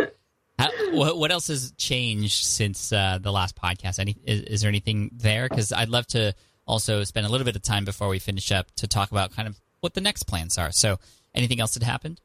How, 0.58 0.68
what, 0.90 1.18
what 1.18 1.30
else 1.30 1.46
has 1.46 1.70
changed 1.78 2.44
since 2.44 2.92
uh, 2.92 3.18
the 3.22 3.30
last 3.30 3.54
podcast? 3.54 4.00
Any 4.00 4.16
is, 4.24 4.40
is 4.42 4.60
there 4.62 4.68
anything 4.68 5.12
there? 5.14 5.48
Because 5.48 5.72
I'd 5.72 5.88
love 5.88 6.08
to 6.08 6.34
also 6.66 7.04
spend 7.04 7.26
a 7.26 7.30
little 7.30 7.44
bit 7.44 7.54
of 7.54 7.62
time 7.62 7.84
before 7.84 8.08
we 8.08 8.18
finish 8.18 8.50
up 8.50 8.66
to 8.74 8.88
talk 8.88 9.12
about 9.12 9.30
kind 9.36 9.46
of 9.46 9.60
what 9.80 9.94
the 9.94 10.00
next 10.00 10.24
plans 10.24 10.58
are. 10.58 10.72
So, 10.72 10.98
anything 11.32 11.60
else 11.60 11.74
that 11.74 11.84
happened? 11.84 12.20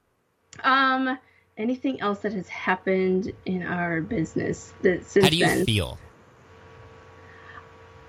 Um 0.63 1.17
anything 1.57 2.01
else 2.01 2.19
that 2.19 2.33
has 2.33 2.47
happened 2.49 3.31
in 3.45 3.63
our 3.63 4.01
business 4.01 4.73
that 4.81 5.05
since 5.05 5.25
How 5.25 5.29
do 5.29 5.37
you 5.37 5.45
then 5.45 5.65
feel? 5.65 5.97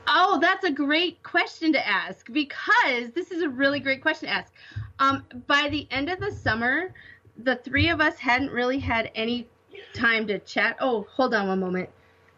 Oh, 0.07 0.39
that's 0.41 0.65
a 0.65 0.71
great 0.71 1.23
question 1.23 1.73
to 1.73 1.89
ask 1.89 2.31
because 2.33 3.11
this 3.15 3.31
is 3.31 3.43
a 3.43 3.49
really 3.49 3.81
great 3.81 4.03
question 4.03 4.29
to 4.29 4.35
ask. 4.35 4.53
Um, 4.99 5.25
by 5.47 5.69
the 5.71 5.87
end 5.91 6.11
of 6.11 6.21
the 6.21 6.33
summer, 6.33 6.93
the 7.39 7.57
three 7.57 7.89
of 7.89 8.01
us 8.01 8.19
hadn't 8.19 8.51
really 8.51 8.79
had 8.79 9.11
any 9.15 9.47
time 9.95 10.27
to 10.27 10.39
chat. 10.41 10.77
Oh, 10.81 11.07
hold 11.15 11.35
on 11.35 11.49
one 11.49 11.61
moment. 11.61 11.89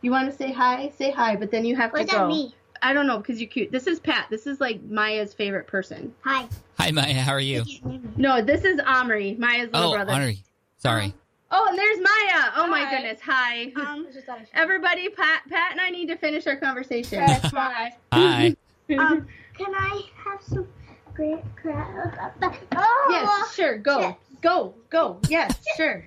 You 0.03 0.11
want 0.11 0.31
to 0.31 0.37
say 0.37 0.53
hi? 0.53 0.93
Say 0.97 1.11
hi, 1.11 1.37
but 1.37 1.51
then 1.51 1.65
you 1.65 1.75
have 1.77 1.93
What's 1.93 2.11
to 2.11 2.17
go. 2.17 2.23
that 2.23 2.29
me? 2.29 2.55
I 2.85 2.93
don't 2.93 3.07
know 3.07 3.17
because 3.17 3.41
you're 3.41 3.49
cute. 3.49 3.73
This 3.73 3.87
is 3.87 3.99
Pat. 3.99 4.27
This 4.29 4.47
is 4.47 4.61
like 4.61 4.83
Maya's 4.83 5.33
favorite 5.33 5.67
person. 5.67 6.15
Hi. 6.21 6.47
Hi, 6.79 6.91
Maya. 6.91 7.15
How 7.15 7.33
are 7.33 7.41
you? 7.41 7.65
No, 8.19 8.43
this 8.43 8.63
is 8.63 8.79
Omri, 8.85 9.37
Maya's 9.39 9.73
little 9.73 9.93
Oh, 9.93 9.95
brother. 9.95 10.13
Honor. 10.13 10.33
Sorry. 10.77 11.15
Oh, 11.51 11.67
and 11.71 11.79
there's 11.79 11.99
Maya. 11.99 12.53
Oh 12.57 12.67
my 12.67 12.91
goodness. 12.91 13.21
Hi. 13.23 13.73
Um, 13.77 14.07
Everybody, 14.53 15.09
Pat, 15.09 15.45
Pat, 15.49 15.73
and 15.73 15.81
I 15.81 15.89
need 15.89 16.09
to 16.09 16.17
finish 16.17 16.47
our 16.47 16.57
conversation. 16.57 17.25
Bye. 17.53 17.95
Hi. 18.13 18.55
um, 18.99 19.27
can 19.57 19.75
I 19.75 20.03
have 20.23 20.43
some 20.43 20.69
great 21.15 21.39
crab? 21.57 22.35
Oh, 22.77 23.07
Yes, 23.11 23.55
sure. 23.55 23.79
Go. 23.79 24.01
Yes. 24.01 24.17
Go. 24.43 24.75
Go. 24.91 25.21
Yes, 25.31 25.57
sure. 25.79 26.05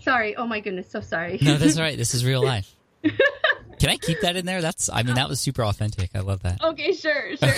Sorry. 0.00 0.36
Oh 0.36 0.46
my 0.46 0.60
goodness. 0.60 0.88
So 0.88 1.00
sorry. 1.00 1.38
No, 1.42 1.56
that's 1.56 1.76
all 1.76 1.82
right. 1.82 1.98
This 1.98 2.14
is 2.14 2.24
real 2.24 2.44
life. 2.44 2.72
Can 3.02 3.90
I 3.90 3.96
keep 3.96 4.20
that 4.20 4.36
in 4.36 4.46
there? 4.46 4.62
That's. 4.62 4.88
I 4.88 5.02
mean, 5.02 5.14
that 5.16 5.28
was 5.28 5.40
super 5.40 5.64
authentic. 5.64 6.10
I 6.14 6.20
love 6.20 6.42
that. 6.42 6.62
okay, 6.62 6.92
sure, 6.92 7.36
sure. 7.36 7.48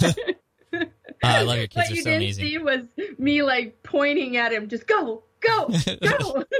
Uh, 0.00 0.12
I 1.22 1.42
love 1.42 1.56
your 1.56 1.68
kids. 1.68 1.88
what 1.88 1.90
you 1.90 2.02
so 2.02 2.10
didn't 2.10 2.22
amazing. 2.22 2.44
see 2.44 2.58
was 2.58 2.80
me 3.18 3.42
like 3.42 3.82
pointing 3.82 4.36
at 4.36 4.52
him. 4.52 4.68
Just 4.68 4.86
go, 4.86 5.22
go, 5.40 5.70
go. 6.02 6.44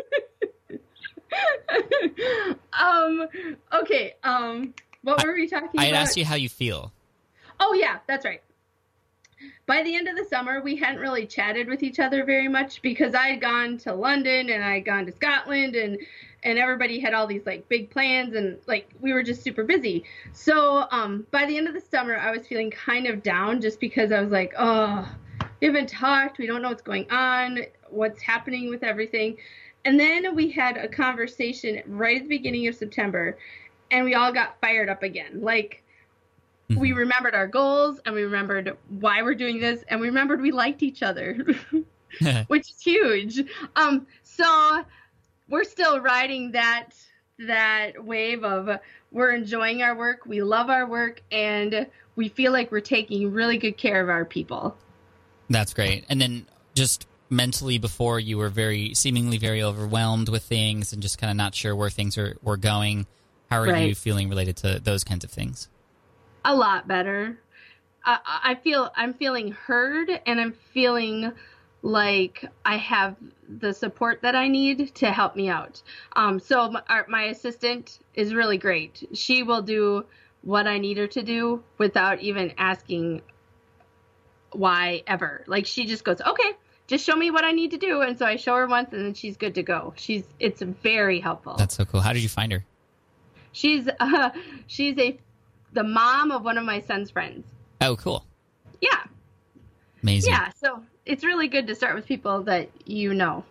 um. 2.73 3.27
Okay. 3.73 4.15
Um. 4.23 4.75
What 5.03 5.25
were 5.25 5.35
we 5.35 5.49
talking 5.49 5.69
about? 5.69 5.81
I 5.83 5.85
had 5.87 5.95
about? 5.95 6.03
asked 6.03 6.17
you 6.17 6.25
how 6.25 6.37
you 6.37 6.49
feel. 6.49 6.93
Oh 7.61 7.75
yeah, 7.75 7.99
that's 8.07 8.25
right. 8.25 8.41
By 9.67 9.83
the 9.83 9.95
end 9.97 10.09
of 10.09 10.17
the 10.17 10.25
summer, 10.25 10.63
we 10.63 10.77
hadn't 10.77 11.01
really 11.01 11.27
chatted 11.27 11.69
with 11.69 11.83
each 11.83 11.99
other 11.99 12.25
very 12.25 12.49
much 12.49 12.83
because 12.83 13.15
I 13.15 13.29
had 13.29 13.41
gone 13.41 13.79
to 13.79 13.95
London 13.95 14.51
and 14.51 14.63
I 14.63 14.75
had 14.75 14.85
gone 14.85 15.07
to 15.07 15.13
Scotland 15.13 15.75
and 15.75 15.99
and 16.44 16.59
everybody 16.59 17.00
had 17.00 17.14
all 17.14 17.26
these 17.26 17.44
like 17.46 17.68
big 17.68 17.90
plans 17.90 18.35
and 18.35 18.59
like 18.66 18.88
we 19.00 19.12
were 19.12 19.22
just 19.22 19.42
super 19.42 19.64
busy. 19.64 20.04
So 20.33 20.87
um 20.90 21.26
by 21.30 21.46
the 21.46 21.57
end 21.57 21.66
of 21.66 21.74
the 21.74 21.80
summer, 21.80 22.16
I 22.16 22.30
was 22.30 22.46
feeling 22.46 22.70
kind 22.70 23.07
of 23.07 23.22
down 23.22 23.61
just 23.61 23.80
because 23.80 24.12
I 24.12 24.20
was 24.20 24.30
like, 24.30 24.54
oh, 24.59 25.09
we 25.61 25.66
haven't 25.66 25.88
talked, 25.88 26.38
we 26.38 26.46
don't 26.46 26.62
know 26.62 26.68
what's 26.68 26.83
going 26.83 27.11
on, 27.11 27.61
what's 27.88 28.20
happening 28.22 28.70
with 28.70 28.83
everything. 28.83 29.37
And 29.87 29.98
then 29.98 30.35
we 30.35 30.50
had 30.50 30.76
a 30.76 30.88
conversation 30.88 31.83
right 31.87 32.16
at 32.16 32.22
the 32.22 32.28
beginning 32.28 32.68
of 32.68 32.74
September 32.74 33.38
and 33.90 34.04
we 34.04 34.14
all 34.14 34.33
got 34.33 34.61
fired 34.61 34.88
up 34.88 35.02
again. 35.02 35.40
Like 35.40 35.83
we 36.76 36.92
remembered 36.92 37.35
our 37.35 37.46
goals 37.46 38.00
and 38.04 38.14
we 38.14 38.22
remembered 38.22 38.76
why 38.88 39.22
we're 39.22 39.35
doing 39.35 39.61
this 39.61 39.85
and 39.88 40.00
we 40.00 40.07
remembered 40.07 40.40
we 40.40 40.50
liked 40.50 40.83
each 40.83 41.02
other 41.02 41.38
which 42.46 42.70
is 42.70 42.80
huge 42.80 43.42
um 43.76 44.07
so 44.22 44.85
we're 45.48 45.64
still 45.64 46.00
riding 46.00 46.52
that 46.52 46.90
that 47.38 48.04
wave 48.04 48.44
of 48.44 48.78
we're 49.11 49.33
enjoying 49.33 49.83
our 49.83 49.96
work 49.96 50.24
we 50.26 50.42
love 50.42 50.70
our 50.70 50.87
work 50.87 51.20
and 51.33 51.87
we 52.16 52.28
feel 52.28 52.52
like 52.52 52.70
we're 52.70 52.80
taking 52.80 53.33
really 53.33 53.59
good 53.59 53.76
care 53.76 54.00
of 54.00 54.09
our 54.09 54.24
people 54.24 54.76
That's 55.50 55.74
great. 55.74 56.04
And 56.09 56.20
then 56.20 56.46
just 56.74 57.07
mentally 57.28 57.78
before 57.78 58.20
you 58.20 58.38
were 58.38 58.48
very 58.48 58.94
seemingly 58.94 59.38
very 59.38 59.62
overwhelmed 59.62 60.28
with 60.28 60.42
things 60.44 60.92
and 60.92 61.02
just 61.02 61.18
kind 61.18 61.30
of 61.30 61.37
not 61.37 61.54
sure 61.54 61.74
where 61.74 61.90
things 61.90 62.16
are 62.16 62.37
were 62.42 62.57
going. 62.57 63.07
How 63.50 63.61
are 63.61 63.76
you 63.76 63.94
feeling 63.94 64.28
related 64.28 64.57
to 64.59 64.78
those 64.78 65.04
kinds 65.04 65.24
of 65.24 65.30
things? 65.30 65.68
a 66.44 66.54
lot 66.54 66.87
better 66.87 67.38
I, 68.04 68.18
I 68.44 68.54
feel 68.57 68.90
i'm 68.96 69.14
feeling 69.14 69.52
heard 69.52 70.11
and 70.26 70.40
i'm 70.40 70.54
feeling 70.72 71.33
like 71.85 72.47
i 72.64 72.79
have 72.79 73.14
the 73.61 73.73
support 73.73 74.23
that 74.23 74.35
i 74.35 74.49
need 74.49 74.94
to 74.94 75.12
help 75.12 75.37
me 75.37 75.51
out. 75.51 75.83
Um, 76.16 76.40
so 76.40 76.70
my, 76.70 76.83
our, 76.88 77.05
my 77.09 77.25
assistant 77.25 77.99
is 78.14 78.35
really 78.35 78.57
great. 78.57 79.07
She 79.12 79.42
will 79.42 79.61
do 79.61 80.07
what 80.40 80.66
i 80.66 80.79
need 80.79 80.97
her 80.97 81.07
to 81.09 81.23
do 81.23 81.62
without 81.77 82.20
even 82.20 82.55
asking 82.57 83.20
why 84.53 85.03
ever. 85.07 85.44
Like 85.47 85.66
she 85.66 85.85
just 85.85 86.05
goes 86.05 86.20
okay 86.20 86.53
just 86.87 87.05
show 87.05 87.16
me 87.16 87.31
what 87.31 87.44
i 87.44 87.53
need 87.53 87.73
to 87.73 87.79
do. 87.79 88.01
And 88.01 88.18
so 88.18 88.25
i 88.25 88.37
show 88.37 88.55
her 88.57 88.66
once 88.66 88.92
and 88.94 89.05
then 89.05 89.12
she's 89.12 89.37
good 89.37 89.55
to 89.57 89.62
go. 89.62 89.92
She's 89.97 90.25
it's 90.40 90.62
very 90.62 91.20
helpful. 91.20 91.57
That's 91.59 91.75
so 91.75 91.85
cool. 91.85 92.01
How 92.01 92.14
did 92.14 92.23
you 92.23 92.31
find 92.31 92.51
her? 92.51 92.64
she's 93.53 93.88
uh, 94.01 94.31
she's 94.66 94.99
a 94.99 95.18
the 95.75 95.85
mom 95.85 96.31
of 96.31 96.44
one 96.44 96.57
of 96.57 96.64
my 96.64 96.81
son's 96.81 97.11
friends. 97.11 97.47
Oh, 97.83 97.97
cool. 97.97 98.25
yeah 98.81 99.05
Amazing. 100.05 100.35
Yeah, 100.35 100.51
so 100.61 100.83
it's 101.07 101.25
really 101.25 101.49
good 101.49 101.67
to 101.67 101.75
start 101.75 101.95
with 101.95 102.05
people 102.05 102.43
that 102.43 102.69
you 102.87 103.14
know. 103.14 103.43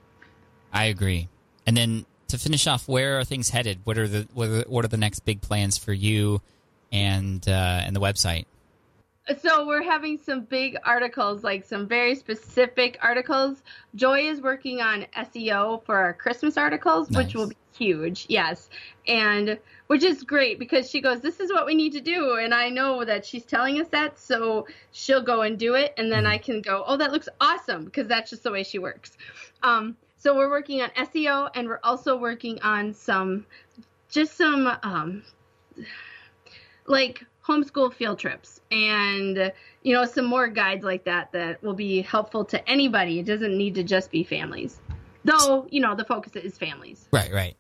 I 0.72 0.86
agree. 0.86 1.28
And 1.66 1.76
then 1.76 2.06
to 2.28 2.38
finish 2.38 2.68
off, 2.68 2.88
where 2.88 3.18
are 3.20 3.24
things 3.24 3.50
headed? 3.50 3.80
What 3.86 3.98
are 3.98 4.08
the 4.08 4.28
what 4.36 4.48
are 4.50 4.52
the, 4.60 4.66
what 4.68 4.86
are 4.86 4.88
the 4.88 4.98
next 4.98 5.22
big 5.22 5.42
plans 5.42 5.80
for 5.80 5.94
you 5.94 6.44
and 6.92 7.44
uh, 7.48 7.82
and 7.84 7.96
the 7.96 8.00
website? 8.00 8.46
so 9.42 9.66
we're 9.66 9.82
having 9.82 10.20
some 10.20 10.42
big 10.42 10.78
articles, 10.84 11.44
like 11.44 11.66
some 11.66 11.88
very 11.88 12.14
specific 12.14 13.00
articles. 13.02 13.64
Joy 13.96 14.20
is 14.20 14.42
working 14.42 14.82
on 14.82 15.08
SEO 15.18 15.84
for 15.86 15.96
our 15.96 16.14
Christmas 16.14 16.56
articles, 16.56 17.10
Nice. 17.10 17.26
which 17.26 17.36
will 17.36 17.48
be 17.48 17.56
huge. 17.78 18.26
Yes, 18.30 18.70
and 19.08 19.60
which 19.88 20.04
is 20.04 20.24
great 20.24 20.60
because 20.60 20.90
she 20.90 21.02
goes, 21.02 21.22
"This 21.22 21.40
is 21.40 21.52
what 21.52 21.66
we 21.66 21.76
need 21.76 21.94
to 21.94 22.02
do," 22.02 22.34
and 22.36 22.54
I 22.54 22.70
know 22.70 23.04
that 23.06 23.26
she's 23.26 23.46
telling 23.46 23.80
us 23.80 23.88
that, 23.90 24.20
so 24.20 24.68
she'll 24.92 25.22
go 25.22 25.42
and 25.42 25.58
do 25.58 25.76
it, 25.76 25.94
and 25.98 26.12
then 26.12 26.26
I 26.26 26.38
can 26.38 26.62
go, 26.62 26.84
"Oh, 26.88 26.98
that 26.98 27.12
looks 27.12 27.30
awesome," 27.42 27.86
because 27.86 28.08
that's 28.08 28.30
just 28.30 28.44
the 28.44 28.52
way 28.52 28.64
she 28.64 28.80
works. 28.80 29.18
Um, 29.62 29.98
so 30.18 30.36
we're 30.36 30.50
working 30.50 30.82
on 30.82 30.90
SEO, 30.92 31.50
and 31.56 31.68
we're 31.68 31.82
also 31.84 32.18
working 32.18 32.62
on 32.62 32.94
some, 32.94 33.46
just 34.10 34.38
some 34.38 34.72
um, 34.84 35.24
like 36.86 37.26
homeschool 37.46 37.94
field 37.94 38.20
trips 38.20 38.62
and 38.72 39.52
you 39.84 39.94
know 39.94 40.06
some 40.06 40.26
more 40.26 40.48
guides 40.48 40.84
like 40.84 41.04
that 41.04 41.32
that 41.34 41.62
will 41.62 41.74
be 41.74 42.02
helpful 42.02 42.46
to 42.46 42.70
anybody 42.70 43.20
it 43.20 43.26
doesn't 43.26 43.58
need 43.58 43.76
to 43.76 43.84
just 43.84 44.10
be 44.12 44.24
families 44.24 44.80
though 45.26 45.68
you 45.70 45.82
know 45.82 45.94
the 45.94 46.06
focus 46.06 46.36
is 46.36 46.58
families 46.58 47.08
Right, 47.12 47.32
right. 47.32 47.56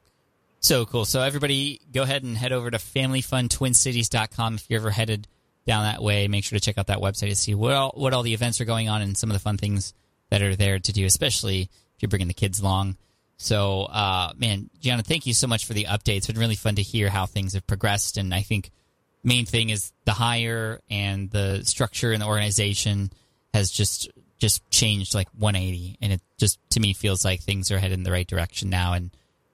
So 0.63 0.85
cool. 0.85 1.03
So 1.03 1.21
everybody 1.21 1.81
go 1.91 2.03
ahead 2.03 2.23
and 2.23 2.37
head 2.37 2.53
over 2.53 2.71
to 2.71 2.77
familyfuntwincities.com 2.77 4.55
if 4.55 4.69
you're 4.69 4.79
ever 4.79 4.91
headed 4.91 5.27
down 5.67 5.83
that 5.83 6.01
way. 6.01 6.29
Make 6.29 6.45
sure 6.45 6.57
to 6.57 6.63
check 6.63 6.77
out 6.77 6.87
that 6.87 6.99
website 6.99 7.27
to 7.27 7.35
see 7.35 7.53
what 7.53 7.73
all, 7.73 7.91
what 7.95 8.13
all 8.13 8.23
the 8.23 8.33
events 8.33 8.61
are 8.61 8.65
going 8.65 8.87
on 8.87 9.01
and 9.01 9.17
some 9.17 9.29
of 9.29 9.33
the 9.33 9.41
fun 9.41 9.57
things 9.57 9.93
that 10.29 10.41
are 10.41 10.55
there 10.55 10.79
to 10.79 10.93
do, 10.93 11.05
especially 11.05 11.63
if 11.63 12.01
you're 12.01 12.07
bringing 12.09 12.29
the 12.29 12.33
kids 12.33 12.61
along. 12.61 12.95
So, 13.35 13.83
uh, 13.83 14.31
man, 14.37 14.69
Gianna, 14.79 15.03
thank 15.03 15.25
you 15.27 15.33
so 15.33 15.47
much 15.47 15.65
for 15.65 15.73
the 15.73 15.83
updates. 15.83 16.17
It's 16.17 16.27
been 16.27 16.39
really 16.39 16.55
fun 16.55 16.75
to 16.75 16.81
hear 16.81 17.09
how 17.09 17.25
things 17.25 17.55
have 17.55 17.67
progressed. 17.67 18.15
And 18.15 18.33
I 18.33 18.41
think 18.41 18.71
main 19.21 19.45
thing 19.45 19.69
is 19.69 19.91
the 20.05 20.13
hire 20.13 20.79
and 20.89 21.29
the 21.29 21.65
structure 21.65 22.13
and 22.13 22.21
the 22.21 22.27
organization 22.27 23.11
has 23.53 23.69
just 23.69 24.09
just 24.39 24.69
changed 24.69 25.13
like 25.13 25.27
180 25.37 25.97
and 26.01 26.13
it 26.13 26.21
just 26.37 26.59
to 26.69 26.81
me 26.81 26.91
feels 26.91 27.23
like 27.23 27.39
things 27.39 27.71
are 27.71 27.79
headed 27.79 27.97
in 27.97 28.03
the 28.03 28.11
right 28.11 28.27
direction 28.27 28.69
now 28.69 28.91
and 28.91 29.11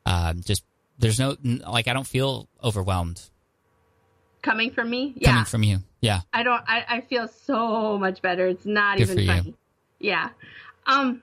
um, 0.07 0.41
just 0.43 0.63
there's 0.99 1.17
no 1.19 1.35
like 1.67 1.87
i 1.87 1.93
don't 1.93 2.07
feel 2.07 2.47
overwhelmed. 2.63 3.21
Coming 4.41 4.71
from 4.71 4.89
me? 4.89 5.13
Yeah. 5.17 5.31
coming 5.31 5.45
from 5.45 5.63
you. 5.63 5.79
Yeah. 6.01 6.21
I 6.31 6.43
don't 6.43 6.63
I, 6.67 6.85
I 6.87 7.01
feel 7.01 7.27
so 7.27 7.97
much 7.97 8.21
better. 8.21 8.47
It's 8.47 8.65
not 8.65 8.97
Good 8.97 9.09
even 9.09 9.19
you. 9.19 9.27
funny. 9.27 9.55
Yeah. 9.99 10.29
Um 10.87 11.21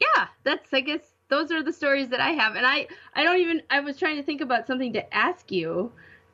yeah 0.00 0.26
that's 0.42 0.68
i 0.72 0.80
guess 0.80 1.00
those 1.28 1.52
are 1.52 1.62
the 1.62 1.72
stories 1.72 2.08
that 2.08 2.20
i 2.20 2.30
have. 2.30 2.56
And 2.56 2.66
i 2.66 2.88
i 3.14 3.22
don't 3.22 3.38
even 3.38 3.62
i 3.70 3.80
was 3.80 3.96
trying 3.96 4.16
to 4.16 4.22
think 4.24 4.40
about 4.40 4.66
something 4.66 4.92
to 4.94 5.14
ask 5.14 5.52
you 5.52 5.92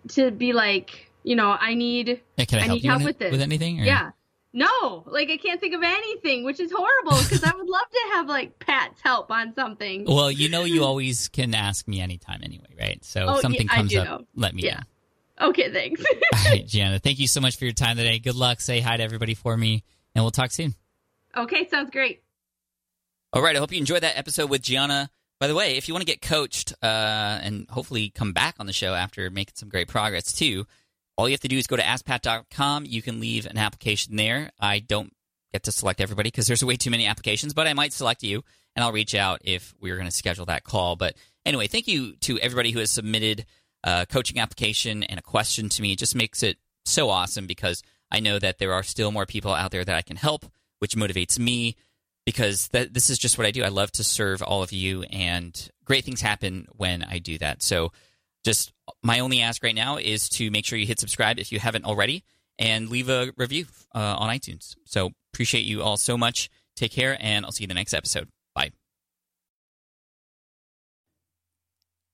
to 0.08 0.30
be 0.30 0.52
like 0.54 1.10
you 1.22 1.36
know 1.36 1.54
i 1.60 1.74
need 1.74 2.20
yeah 2.38 2.44
can 2.46 2.58
i, 2.60 2.62
I 2.62 2.64
help 2.64 2.76
need 2.76 2.84
you 2.84 2.90
help 2.90 3.00
with, 3.02 3.06
with 3.08 3.18
this. 3.18 3.32
with 3.32 3.42
anything 3.42 3.80
or- 3.80 3.84
Yeah. 3.84 4.10
No, 4.52 5.04
like 5.06 5.30
I 5.30 5.36
can't 5.36 5.60
think 5.60 5.74
of 5.74 5.82
anything, 5.82 6.44
which 6.44 6.58
is 6.58 6.72
horrible 6.74 7.16
because 7.22 7.44
I 7.44 7.54
would 7.54 7.68
love 7.68 7.88
to 7.92 8.00
have 8.14 8.26
like 8.26 8.58
Pat's 8.58 9.00
help 9.00 9.30
on 9.30 9.54
something. 9.54 10.04
well 10.06 10.30
you 10.30 10.48
know 10.48 10.64
you 10.64 10.82
always 10.84 11.28
can 11.28 11.54
ask 11.54 11.86
me 11.86 12.00
anytime 12.00 12.40
anyway 12.42 12.66
right 12.78 13.04
so 13.04 13.26
Oh, 13.28 13.34
if 13.36 13.40
something 13.42 13.66
yeah, 13.70 13.76
comes 13.76 13.94
up 13.96 14.04
know. 14.06 14.26
let 14.34 14.54
me 14.54 14.64
Yeah. 14.64 14.80
know 15.40 15.48
Okay, 15.50 15.72
thanks. 15.72 16.02
all 16.34 16.44
right 16.50 16.66
gianna 16.66 16.98
thank 16.98 17.18
you 17.20 17.26
so 17.28 17.40
much 17.40 17.56
for 17.56 17.64
your 17.64 17.72
time 17.74 17.96
today 17.96 18.18
good 18.18 18.34
luck 18.34 18.60
say 18.60 18.80
hi 18.80 18.96
to 18.96 19.02
everybody 19.02 19.34
for 19.34 19.56
me 19.56 19.84
and 20.14 20.24
we'll 20.24 20.30
talk 20.32 20.50
soon 20.50 20.74
okay, 21.36 21.68
sounds 21.68 21.90
great. 21.90 22.22
All 23.32 23.40
right. 23.42 23.54
I 23.54 23.60
hope 23.60 23.70
you 23.70 23.78
enjoyed 23.78 24.02
that 24.02 24.18
episode 24.18 24.50
with 24.50 24.60
Gianna. 24.62 25.08
By 25.38 25.46
the 25.46 25.54
way, 25.54 25.76
if 25.76 25.86
you 25.86 25.94
want 25.94 26.02
to 26.04 26.12
get 26.12 26.20
coached 26.20 26.72
uh, 26.82 26.86
and 27.40 27.70
hopefully 27.70 28.10
come 28.10 28.32
back 28.32 28.56
on 28.58 28.66
the 28.66 28.72
show 28.72 28.92
after 28.94 29.30
making 29.30 29.52
some 29.54 29.68
great 29.68 29.86
progress 29.86 30.32
too, 30.32 30.66
all 31.16 31.28
you 31.28 31.32
have 31.32 31.40
to 31.40 31.48
do 31.48 31.58
is 31.58 31.66
go 31.66 31.76
to 31.76 31.82
askpat.com. 31.82 32.86
You 32.86 33.02
can 33.02 33.20
leave 33.20 33.46
an 33.46 33.58
application 33.58 34.16
there. 34.16 34.50
I 34.58 34.78
don't 34.78 35.12
get 35.52 35.64
to 35.64 35.72
select 35.72 36.00
everybody 36.00 36.28
because 36.28 36.46
there's 36.46 36.64
way 36.64 36.76
too 36.76 36.90
many 36.90 37.06
applications, 37.06 37.54
but 37.54 37.66
I 37.66 37.74
might 37.74 37.92
select 37.92 38.22
you 38.22 38.42
and 38.76 38.84
I'll 38.84 38.92
reach 38.92 39.14
out 39.14 39.40
if 39.44 39.74
we're 39.80 39.96
going 39.96 40.08
to 40.08 40.16
schedule 40.16 40.46
that 40.46 40.64
call. 40.64 40.96
But 40.96 41.16
anyway, 41.44 41.66
thank 41.66 41.88
you 41.88 42.14
to 42.20 42.38
everybody 42.38 42.70
who 42.70 42.78
has 42.78 42.90
submitted 42.90 43.46
a 43.82 44.06
coaching 44.08 44.38
application 44.38 45.02
and 45.02 45.18
a 45.18 45.22
question 45.22 45.68
to 45.70 45.82
me. 45.82 45.92
It 45.92 45.98
just 45.98 46.14
makes 46.14 46.42
it 46.42 46.58
so 46.84 47.10
awesome 47.10 47.46
because 47.46 47.82
I 48.10 48.20
know 48.20 48.38
that 48.38 48.58
there 48.58 48.72
are 48.72 48.82
still 48.82 49.12
more 49.12 49.26
people 49.26 49.52
out 49.52 49.70
there 49.70 49.84
that 49.84 49.96
I 49.96 50.02
can 50.02 50.16
help, 50.16 50.44
which 50.78 50.96
motivates 50.96 51.38
me 51.38 51.76
because 52.26 52.68
this 52.68 53.10
is 53.10 53.18
just 53.18 53.38
what 53.38 53.46
I 53.46 53.50
do. 53.50 53.64
I 53.64 53.68
love 53.68 53.90
to 53.92 54.04
serve 54.04 54.42
all 54.42 54.62
of 54.62 54.72
you, 54.72 55.02
and 55.04 55.70
great 55.84 56.04
things 56.04 56.20
happen 56.20 56.66
when 56.76 57.02
I 57.02 57.18
do 57.18 57.38
that. 57.38 57.62
So, 57.62 57.92
just 58.44 58.72
my 59.02 59.20
only 59.20 59.40
ask 59.40 59.62
right 59.62 59.74
now 59.74 59.96
is 59.96 60.28
to 60.30 60.50
make 60.50 60.64
sure 60.64 60.78
you 60.78 60.86
hit 60.86 60.98
subscribe 60.98 61.38
if 61.38 61.52
you 61.52 61.58
haven't 61.58 61.84
already, 61.84 62.24
and 62.58 62.88
leave 62.88 63.08
a 63.08 63.32
review 63.36 63.66
uh, 63.94 64.16
on 64.18 64.28
iTunes. 64.28 64.74
So, 64.84 65.10
appreciate 65.32 65.64
you 65.64 65.82
all 65.82 65.96
so 65.96 66.18
much. 66.18 66.50
Take 66.76 66.92
care, 66.92 67.16
and 67.20 67.44
I'll 67.44 67.52
see 67.52 67.62
you 67.62 67.66
in 67.66 67.70
the 67.70 67.74
next 67.74 67.94
episode. 67.94 68.28
Bye. 68.54 68.70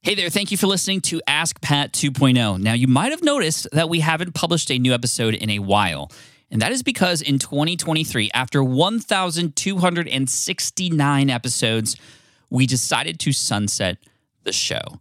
Hey 0.02 0.14
there, 0.14 0.30
thank 0.30 0.52
you 0.52 0.56
for 0.56 0.68
listening 0.68 1.00
to 1.02 1.20
Ask 1.26 1.60
Pat 1.60 1.92
2.0. 1.92 2.60
Now, 2.60 2.74
you 2.74 2.86
might 2.86 3.10
have 3.10 3.24
noticed 3.24 3.66
that 3.72 3.88
we 3.88 3.98
haven't 4.00 4.34
published 4.34 4.70
a 4.70 4.78
new 4.78 4.94
episode 4.94 5.34
in 5.34 5.50
a 5.50 5.58
while. 5.58 6.12
And 6.50 6.62
that 6.62 6.70
is 6.70 6.84
because 6.84 7.22
in 7.22 7.40
2023, 7.40 8.30
after 8.32 8.62
1,269 8.62 11.30
episodes, 11.30 11.96
we 12.50 12.66
decided 12.66 13.18
to 13.20 13.32
sunset 13.32 13.96
the 14.44 14.52
show. 14.52 15.00